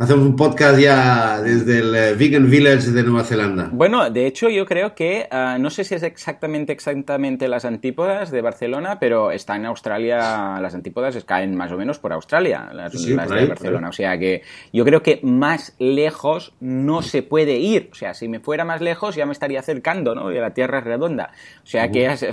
hacemos 0.01 0.25
un 0.25 0.35
podcast 0.35 0.79
ya 0.79 1.39
desde 1.41 1.77
el 1.77 1.95
eh, 1.95 2.15
Vegan 2.15 2.49
Village 2.49 2.89
de 2.89 3.03
Nueva 3.03 3.23
Zelanda. 3.23 3.69
Bueno, 3.71 4.09
de 4.09 4.25
hecho 4.25 4.49
yo 4.49 4.65
creo 4.65 4.95
que, 4.95 5.27
ah, 5.29 5.57
no 5.59 5.69
sé 5.69 5.83
si 5.83 5.93
es 5.93 6.01
exactamente, 6.01 6.73
exactamente 6.73 7.47
las 7.47 7.65
antípodas 7.65 8.31
de 8.31 8.41
Barcelona, 8.41 8.97
pero 8.99 9.29
está 9.29 9.55
en 9.55 9.67
Australia, 9.67 10.59
las 10.59 10.73
antípodas 10.73 11.23
caen 11.23 11.55
más 11.55 11.71
o 11.71 11.77
menos 11.77 11.99
por 11.99 12.13
Australia, 12.13 12.71
las, 12.73 12.93
de 13.05 13.15
Barcelona. 13.15 13.89
O 13.89 13.91
sea 13.91 14.17
que 14.17 14.41
yo 14.73 14.85
creo 14.85 15.03
que 15.03 15.19
más 15.21 15.75
lejos 15.77 16.53
no 16.59 17.03
se 17.03 17.21
puede 17.21 17.59
ir. 17.59 17.89
O 17.91 17.95
sea, 17.95 18.15
si 18.15 18.27
me 18.27 18.39
fuera 18.39 18.65
más 18.65 18.81
lejos 18.81 19.15
ya 19.15 19.27
me 19.27 19.33
estaría 19.33 19.59
acercando, 19.59 20.15
¿no? 20.15 20.31
Y 20.31 20.39
la 20.39 20.55
Tierra 20.55 20.79
es 20.79 20.83
redonda. 20.83 21.31
O 21.63 21.67
sea 21.67 21.91
que 21.91 22.07
has, 22.07 22.23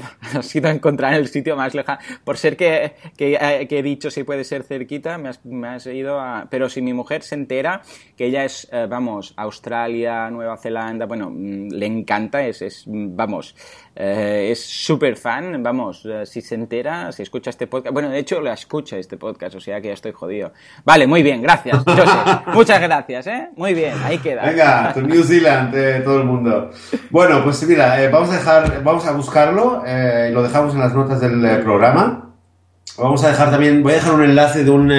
ido 0.55 0.69
a 0.69 0.73
encontrar 0.73 1.13
el 1.13 1.29
sitio 1.29 1.55
más 1.55 1.75
lejano. 1.75 1.99
Por 2.25 2.39
ser 2.39 2.57
que, 2.57 2.95
que, 3.19 3.35
eh, 3.35 3.69
he 3.69 3.83
dicho 3.83 4.11
si 4.11 4.25
puede 4.25 4.45
ser 4.45 4.63
cerquita, 4.63 5.19
me 5.19 5.29
has, 5.29 5.45
me 5.45 5.69
has 5.69 5.87
ido 5.87 6.19
a... 6.19 6.47
Pero 6.51 6.71
si 6.71 6.81
mi 6.81 6.95
mujer 6.95 7.23
se 7.23 7.35
entera 7.35 7.58
que 8.17 8.27
ella 8.27 8.45
es, 8.45 8.69
eh, 8.73 8.87
vamos, 8.89 9.33
Australia, 9.37 10.29
Nueva 10.31 10.57
Zelanda, 10.57 11.07
bueno, 11.07 11.31
mm, 11.31 11.69
le 11.71 11.87
encanta, 11.87 12.43
es, 12.43 12.63
es 12.63 12.85
vamos, 12.87 13.55
eh, 13.95 14.49
es 14.51 14.65
súper 14.65 15.17
fan, 15.17 15.63
vamos, 15.63 16.05
eh, 16.05 16.27
si 16.27 16.41
se 16.41 16.57
entera, 16.57 17.13
si 17.13 17.23
escucha 17.23 17.51
este 17.51 17.67
podcast, 17.69 17.93
bueno, 17.93 18.11
de 18.11 18.19
hecho 18.19 18.41
la 18.41 18.55
escucha 18.55 18.97
este 18.97 19.17
podcast, 19.17 19.55
o 19.55 19.61
sea 19.61 19.81
que 19.81 19.89
ya 19.89 19.95
estoy 19.95 20.13
jodido. 20.13 20.53
Vale, 20.85 21.07
muy 21.07 21.23
bien, 21.23 21.41
gracias, 21.41 21.79
muchas 22.53 22.81
gracias, 22.81 23.27
¿eh? 23.29 23.51
Muy 23.57 23.73
bien, 23.73 23.95
ahí 24.05 24.19
queda. 24.19 24.43
Venga, 24.43 24.93
tu 24.95 25.03
New 25.03 25.23
Zealand, 25.23 26.05
todo 26.05 26.19
el 26.19 26.25
mundo. 26.25 26.71
Bueno, 27.11 27.45
pues 27.45 27.63
mira, 27.69 27.99
vamos 28.11 28.31
a 28.31 28.33
dejar, 28.33 28.83
vamos 28.83 29.07
a 29.07 29.13
buscarlo, 29.13 29.83
lo 29.85 30.43
dejamos 30.43 30.75
en 30.75 30.81
las 30.81 30.95
notas 30.95 31.21
del 31.21 31.63
programa. 31.63 32.25
Vamos 32.97 33.23
a 33.23 33.29
dejar 33.29 33.53
también, 33.53 33.85
voy 33.85 33.93
a 33.93 33.97
dejar 33.97 34.15
un 34.15 34.25
enlace 34.25 34.65
de 34.65 34.71
un 34.71 34.91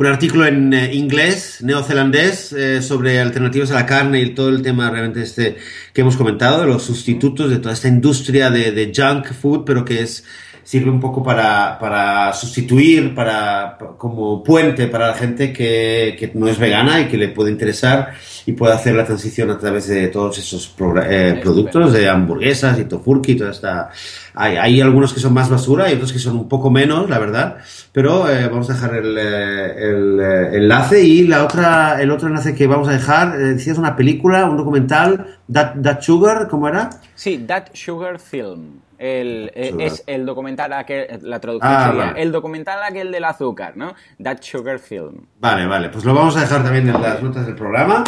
un 0.00 0.06
artículo 0.06 0.46
en 0.46 0.72
eh, 0.72 0.94
inglés, 0.94 1.58
neozelandés, 1.60 2.54
eh, 2.54 2.80
sobre 2.80 3.20
alternativas 3.20 3.70
a 3.70 3.74
la 3.74 3.84
carne 3.84 4.22
y 4.22 4.30
todo 4.30 4.48
el 4.48 4.62
tema 4.62 4.88
realmente 4.88 5.20
este 5.20 5.58
que 5.92 6.00
hemos 6.00 6.16
comentado, 6.16 6.62
de 6.62 6.68
los 6.68 6.84
sustitutos 6.84 7.50
de 7.50 7.58
toda 7.58 7.74
esta 7.74 7.88
industria 7.88 8.48
de, 8.48 8.72
de 8.72 8.92
junk 8.96 9.30
food, 9.34 9.64
pero 9.66 9.84
que 9.84 10.00
es 10.00 10.24
sirve 10.62 10.90
un 10.90 11.00
poco 11.00 11.22
para, 11.22 11.78
para 11.78 12.32
sustituir, 12.32 13.14
para, 13.14 13.76
como 13.96 14.42
puente 14.42 14.86
para 14.86 15.08
la 15.08 15.14
gente 15.14 15.52
que, 15.52 16.16
que, 16.18 16.30
no 16.34 16.48
es 16.48 16.58
vegana 16.58 17.00
y 17.00 17.08
que 17.08 17.16
le 17.16 17.28
puede 17.28 17.50
interesar 17.50 18.12
y 18.46 18.52
puede 18.52 18.74
hacer 18.74 18.94
la 18.94 19.04
transición 19.04 19.50
a 19.50 19.58
través 19.58 19.88
de 19.88 20.08
todos 20.08 20.38
esos 20.38 20.74
eh, 21.04 21.40
productos 21.42 21.92
de 21.92 22.08
hamburguesas 22.08 22.78
y 22.78 22.84
tofurki 22.84 23.32
y 23.32 23.36
toda 23.36 23.50
esta... 23.50 23.90
Hay, 24.34 24.56
hay, 24.56 24.80
algunos 24.80 25.12
que 25.12 25.18
son 25.18 25.34
más 25.34 25.50
basura 25.50 25.90
y 25.90 25.94
otros 25.94 26.12
que 26.12 26.20
son 26.20 26.36
un 26.36 26.48
poco 26.48 26.70
menos, 26.70 27.10
la 27.10 27.18
verdad, 27.18 27.56
pero 27.92 28.30
eh, 28.30 28.46
vamos 28.48 28.70
a 28.70 28.74
dejar 28.74 28.94
el, 28.94 29.18
eh, 29.18 29.74
el, 29.76 30.20
enlace 30.54 31.02
y 31.02 31.26
la 31.26 31.44
otra, 31.44 32.00
el 32.00 32.10
otro 32.12 32.28
enlace 32.28 32.54
que 32.54 32.68
vamos 32.68 32.88
a 32.88 32.92
dejar, 32.92 33.36
decías 33.36 33.76
una 33.76 33.96
película, 33.96 34.48
un 34.48 34.56
documental, 34.56 35.38
That, 35.52 35.80
That 35.82 36.00
Sugar, 36.00 36.46
¿cómo 36.48 36.68
era? 36.68 36.90
Sí, 37.16 37.44
That 37.46 37.66
Sugar 37.74 38.20
Film. 38.20 38.80
El, 39.00 39.50
eh, 39.54 39.74
es 39.78 40.04
el 40.06 40.26
documental 40.26 40.74
aquel, 40.74 41.06
la 41.22 41.40
traducción 41.40 41.72
ah, 41.74 41.86
sería 41.86 42.22
el 42.22 42.30
documental 42.30 42.82
aquel 42.82 43.10
del 43.10 43.24
azúcar, 43.24 43.74
¿no? 43.74 43.94
That 44.22 44.42
Sugar 44.42 44.78
Film. 44.78 45.24
Vale, 45.38 45.64
vale, 45.64 45.88
pues 45.88 46.04
lo 46.04 46.12
vamos 46.12 46.36
a 46.36 46.40
dejar 46.42 46.62
también 46.62 46.86
en 46.86 47.00
las 47.00 47.22
notas 47.22 47.46
del 47.46 47.54
programa. 47.54 48.04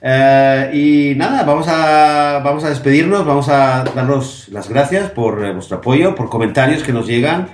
Eh, 0.00 0.70
y 0.72 1.18
nada, 1.18 1.42
vamos 1.42 1.66
a, 1.68 2.40
vamos 2.44 2.62
a 2.62 2.68
despedirnos, 2.68 3.26
vamos 3.26 3.48
a 3.48 3.82
daros 3.92 4.48
las 4.52 4.68
gracias 4.68 5.10
por 5.10 5.44
eh, 5.44 5.52
vuestro 5.52 5.78
apoyo, 5.78 6.14
por 6.14 6.28
comentarios 6.28 6.84
que 6.84 6.92
nos 6.92 7.08
llegan. 7.08 7.48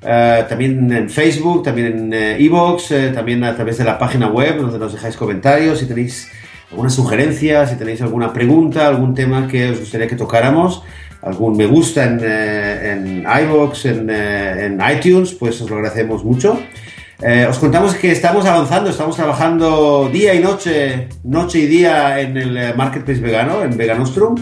también 0.00 0.90
en 0.90 1.10
Facebook, 1.10 1.64
también 1.64 2.14
en 2.14 2.14
Evox, 2.14 2.94
también 3.12 3.44
a 3.44 3.54
través 3.54 3.76
de 3.76 3.84
la 3.84 3.98
página 3.98 4.28
web 4.28 4.56
donde 4.56 4.78
nos 4.78 4.94
dejáis 4.94 5.18
comentarios. 5.18 5.80
Si 5.80 5.86
tenéis 5.86 6.32
alguna 6.70 6.88
sugerencia, 6.88 7.66
si 7.66 7.76
tenéis 7.76 8.00
alguna 8.00 8.32
pregunta, 8.32 8.86
algún 8.86 9.14
tema 9.14 9.46
que 9.46 9.70
os 9.72 9.80
gustaría 9.80 10.06
que 10.06 10.16
tocáramos, 10.16 10.82
algún 11.22 11.56
me 11.56 11.66
gusta 11.66 12.04
en, 12.04 12.20
eh, 12.22 12.92
en 12.92 13.26
iVoox, 13.44 13.84
en, 13.86 14.08
eh, 14.10 14.66
en, 14.66 14.80
iTunes, 14.96 15.32
pues 15.34 15.60
os 15.60 15.68
lo 15.68 15.76
agradecemos 15.76 16.24
mucho. 16.24 16.60
Eh, 17.20 17.46
os 17.48 17.58
contamos 17.58 17.94
que 17.94 18.12
estamos 18.12 18.46
avanzando, 18.46 18.90
estamos 18.90 19.16
trabajando 19.16 20.08
día 20.12 20.34
y 20.34 20.38
noche, 20.38 21.08
noche 21.24 21.58
y 21.60 21.66
día 21.66 22.20
en 22.20 22.36
el 22.36 22.76
Marketplace 22.76 23.20
vegano, 23.20 23.62
en 23.62 23.76
Veganostrum. 23.76 24.36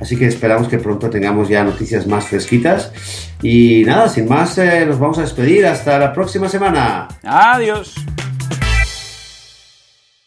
Así 0.00 0.16
que 0.16 0.26
esperamos 0.26 0.68
que 0.68 0.78
pronto 0.78 1.10
tengamos 1.10 1.48
ya 1.48 1.64
noticias 1.64 2.06
más 2.06 2.26
fresquitas. 2.26 2.92
Y 3.42 3.82
nada, 3.84 4.08
sin 4.08 4.28
más, 4.28 4.56
nos 4.86 4.98
vamos 4.98 5.18
a 5.18 5.22
despedir. 5.22 5.66
Hasta 5.66 5.98
la 5.98 6.12
próxima 6.12 6.48
semana. 6.48 7.08
Adiós. 7.22 7.94